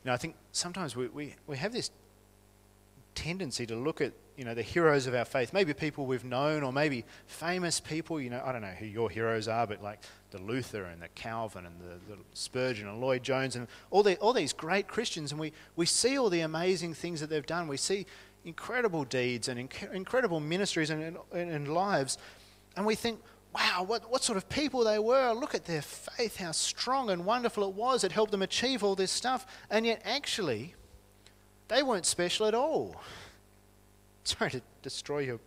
You 0.04 0.10
know, 0.10 0.12
I 0.12 0.18
think 0.18 0.34
sometimes 0.52 0.94
we, 0.94 1.08
we, 1.08 1.36
we 1.46 1.56
have 1.56 1.72
this 1.72 1.90
tendency 3.16 3.66
to 3.66 3.74
look 3.74 4.00
at 4.00 4.12
you 4.36 4.44
know 4.44 4.54
the 4.54 4.62
heroes 4.62 5.06
of 5.06 5.14
our 5.14 5.24
faith. 5.24 5.52
Maybe 5.52 5.72
people 5.74 6.06
we've 6.06 6.24
known 6.24 6.62
or 6.62 6.72
maybe 6.72 7.04
famous 7.26 7.80
people 7.80 8.20
you 8.20 8.30
know 8.30 8.42
i 8.44 8.52
don't 8.52 8.60
know 8.60 8.68
who 8.68 8.86
your 8.86 9.10
heroes 9.10 9.48
are 9.48 9.66
but 9.66 9.82
like 9.82 10.02
the 10.30 10.38
luther 10.38 10.84
and 10.84 11.00
the 11.00 11.08
calvin 11.08 11.66
and 11.66 11.80
the, 11.80 12.14
the 12.14 12.18
spurgeon 12.34 12.86
and 12.86 13.00
lloyd 13.00 13.22
jones 13.22 13.56
and 13.56 13.66
all, 13.90 14.02
the, 14.02 14.16
all 14.18 14.32
these 14.32 14.52
great 14.52 14.86
christians. 14.86 15.32
And 15.32 15.40
we, 15.40 15.52
we 15.74 15.86
see 15.86 16.18
all 16.18 16.30
the 16.30 16.40
amazing 16.40 16.94
things 16.94 17.20
that 17.20 17.30
they've 17.30 17.46
done. 17.46 17.68
We 17.68 17.76
see 17.76 18.06
incredible 18.44 19.04
deeds 19.04 19.48
and 19.48 19.68
inc- 19.68 19.92
incredible 19.92 20.40
ministries 20.40 20.90
and, 20.90 21.18
and, 21.32 21.50
and 21.50 21.68
lives. 21.68 22.18
And 22.76 22.86
we 22.86 22.94
think 22.94 23.20
wow 23.54 23.84
what, 23.86 24.10
what 24.10 24.22
sort 24.22 24.36
of 24.36 24.48
people 24.48 24.84
they 24.84 24.98
were. 24.98 25.32
Look 25.32 25.54
at 25.54 25.64
their 25.64 25.82
faith 25.82 26.36
how 26.36 26.52
strong 26.52 27.10
and 27.10 27.24
wonderful 27.24 27.68
it 27.68 27.74
was. 27.74 28.04
It 28.04 28.12
helped 28.12 28.32
them 28.32 28.42
achieve 28.42 28.84
all 28.84 28.94
this 28.94 29.10
stuff. 29.10 29.46
And 29.70 29.86
yet 29.86 30.02
actually 30.04 30.74
they 31.68 31.82
weren't 31.82 32.06
special 32.06 32.46
at 32.46 32.54
all. 32.54 32.96
Sorry 34.24 34.50
to 34.50 34.62
destroy 34.82 35.20
your, 35.20 35.40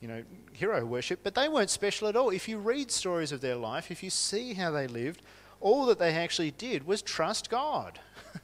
you 0.00 0.08
know, 0.08 0.22
hero 0.52 0.84
worship, 0.84 1.20
but 1.22 1.34
they 1.34 1.48
weren't 1.48 1.70
special 1.70 2.08
at 2.08 2.16
all. 2.16 2.30
If 2.30 2.48
you 2.48 2.58
read 2.58 2.90
stories 2.90 3.32
of 3.32 3.40
their 3.40 3.56
life, 3.56 3.90
if 3.90 4.02
you 4.02 4.10
see 4.10 4.54
how 4.54 4.70
they 4.70 4.86
lived, 4.86 5.22
all 5.60 5.86
that 5.86 5.98
they 5.98 6.12
actually 6.12 6.50
did 6.50 6.86
was 6.86 7.02
trust 7.02 7.50
God. 7.50 7.98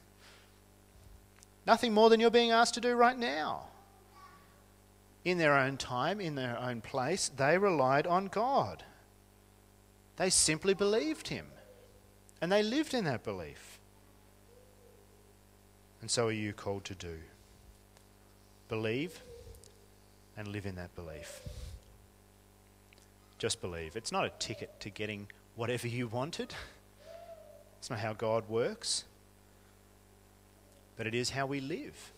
Nothing 1.67 1.93
more 1.93 2.09
than 2.09 2.19
you're 2.19 2.31
being 2.31 2.51
asked 2.51 2.73
to 2.75 2.81
do 2.81 2.93
right 2.93 3.17
now. 3.17 3.65
In 5.23 5.37
their 5.37 5.55
own 5.55 5.77
time, 5.77 6.19
in 6.19 6.33
their 6.33 6.57
own 6.57 6.81
place, 6.81 7.29
they 7.29 7.57
relied 7.57 8.07
on 8.07 8.25
God. 8.25 8.83
They 10.15 10.31
simply 10.31 10.73
believed 10.73 11.27
Him. 11.27 11.45
And 12.41 12.51
they 12.51 12.63
lived 12.63 12.95
in 12.95 13.05
that 13.05 13.23
belief. 13.23 13.70
And 16.01 16.09
so 16.09 16.27
are 16.27 16.31
you 16.31 16.51
called 16.51 16.83
to 16.85 16.95
do. 16.95 17.17
Believe 18.69 19.21
and 20.35 20.47
live 20.47 20.65
in 20.65 20.75
that 20.75 20.95
belief. 20.95 21.41
Just 23.37 23.61
believe. 23.61 23.95
It's 23.95 24.11
not 24.11 24.25
a 24.25 24.31
ticket 24.39 24.79
to 24.81 24.89
getting 24.89 25.27
whatever 25.55 25.87
you 25.87 26.07
wanted. 26.07 26.53
It's 27.79 27.89
not 27.89 27.99
how 27.99 28.13
God 28.13 28.47
works. 28.49 29.03
But 30.97 31.07
it 31.07 31.15
is 31.15 31.31
how 31.31 31.45
we 31.45 31.59
live. 31.59 32.11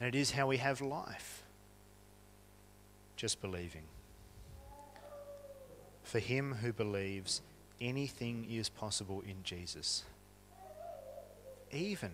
And 0.00 0.08
it 0.08 0.18
is 0.18 0.32
how 0.32 0.48
we 0.48 0.56
have 0.56 0.80
life. 0.80 1.42
Just 3.16 3.40
believing. 3.40 3.84
For 6.02 6.18
him 6.18 6.54
who 6.54 6.72
believes, 6.72 7.40
anything 7.80 8.46
is 8.50 8.68
possible 8.68 9.22
in 9.26 9.36
Jesus. 9.44 10.02
Even, 11.70 12.10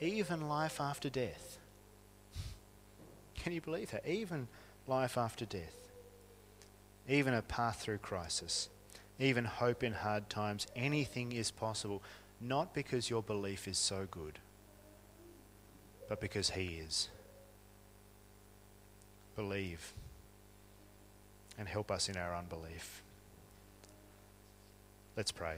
even 0.00 0.48
life 0.48 0.80
after 0.80 1.10
death. 1.10 1.58
Can 3.34 3.52
you 3.52 3.60
believe 3.60 3.90
that? 3.90 4.06
Even 4.06 4.48
life 4.86 5.16
after 5.16 5.44
death. 5.44 5.88
Even 7.08 7.34
a 7.34 7.42
path 7.42 7.80
through 7.80 7.98
crisis. 7.98 8.68
Even 9.18 9.44
hope 9.44 9.82
in 9.82 9.92
hard 9.92 10.28
times. 10.30 10.66
Anything 10.74 11.32
is 11.32 11.50
possible. 11.50 12.02
Not 12.40 12.74
because 12.74 13.10
your 13.10 13.22
belief 13.22 13.68
is 13.68 13.78
so 13.78 14.06
good, 14.10 14.38
but 16.08 16.20
because 16.20 16.50
He 16.50 16.80
is. 16.86 17.08
Believe 19.36 19.92
and 21.58 21.68
help 21.68 21.90
us 21.90 22.08
in 22.08 22.16
our 22.16 22.34
unbelief. 22.34 23.02
Let's 25.16 25.30
pray. 25.30 25.56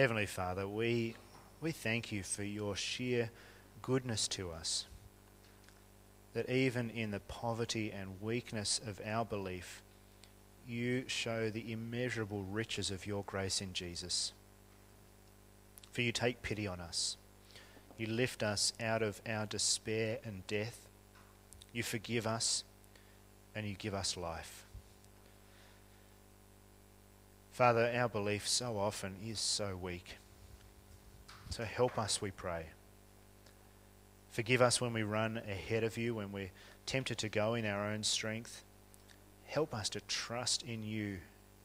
Heavenly 0.00 0.24
Father, 0.24 0.66
we, 0.66 1.14
we 1.60 1.72
thank 1.72 2.10
you 2.10 2.22
for 2.22 2.42
your 2.42 2.74
sheer 2.74 3.28
goodness 3.82 4.28
to 4.28 4.50
us. 4.50 4.86
That 6.32 6.48
even 6.48 6.88
in 6.88 7.10
the 7.10 7.20
poverty 7.20 7.92
and 7.92 8.18
weakness 8.18 8.80
of 8.86 8.98
our 9.04 9.26
belief, 9.26 9.82
you 10.66 11.04
show 11.06 11.50
the 11.50 11.70
immeasurable 11.70 12.44
riches 12.44 12.90
of 12.90 13.06
your 13.06 13.24
grace 13.24 13.60
in 13.60 13.74
Jesus. 13.74 14.32
For 15.92 16.00
you 16.00 16.12
take 16.12 16.40
pity 16.40 16.66
on 16.66 16.80
us. 16.80 17.18
You 17.98 18.06
lift 18.06 18.42
us 18.42 18.72
out 18.80 19.02
of 19.02 19.20
our 19.28 19.44
despair 19.44 20.16
and 20.24 20.46
death. 20.46 20.88
You 21.74 21.82
forgive 21.82 22.26
us 22.26 22.64
and 23.54 23.66
you 23.66 23.74
give 23.74 23.92
us 23.92 24.16
life. 24.16 24.64
Father, 27.60 27.92
our 27.94 28.08
belief 28.08 28.48
so 28.48 28.78
often 28.78 29.16
is 29.22 29.38
so 29.38 29.76
weak. 29.76 30.16
So 31.50 31.64
help 31.64 31.98
us, 31.98 32.22
we 32.22 32.30
pray. 32.30 32.68
Forgive 34.30 34.62
us 34.62 34.80
when 34.80 34.94
we 34.94 35.02
run 35.02 35.36
ahead 35.36 35.84
of 35.84 35.98
you, 35.98 36.14
when 36.14 36.32
we're 36.32 36.52
tempted 36.86 37.18
to 37.18 37.28
go 37.28 37.52
in 37.52 37.66
our 37.66 37.84
own 37.84 38.02
strength. 38.02 38.64
Help 39.44 39.74
us 39.74 39.90
to 39.90 40.00
trust 40.00 40.62
in 40.62 40.82
you 40.82 41.18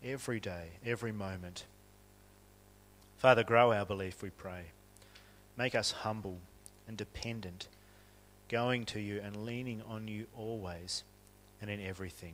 every 0.04 0.42
day, 0.42 0.72
every 0.86 1.14
moment. 1.14 1.64
Father, 3.16 3.46
grow 3.46 3.72
our 3.72 3.86
belief, 3.86 4.22
we 4.22 4.32
pray. 4.32 4.72
Make 5.56 5.76
us 5.76 5.94
humble 5.94 6.40
and 6.90 6.98
dependent, 6.98 7.70
going 8.50 8.84
to 8.88 9.00
you 9.00 9.22
and 9.22 9.46
leaning 9.46 9.82
on 9.88 10.10
you 10.10 10.26
always 10.36 11.06
and 11.62 11.70
in 11.70 11.80
everything. 11.80 12.34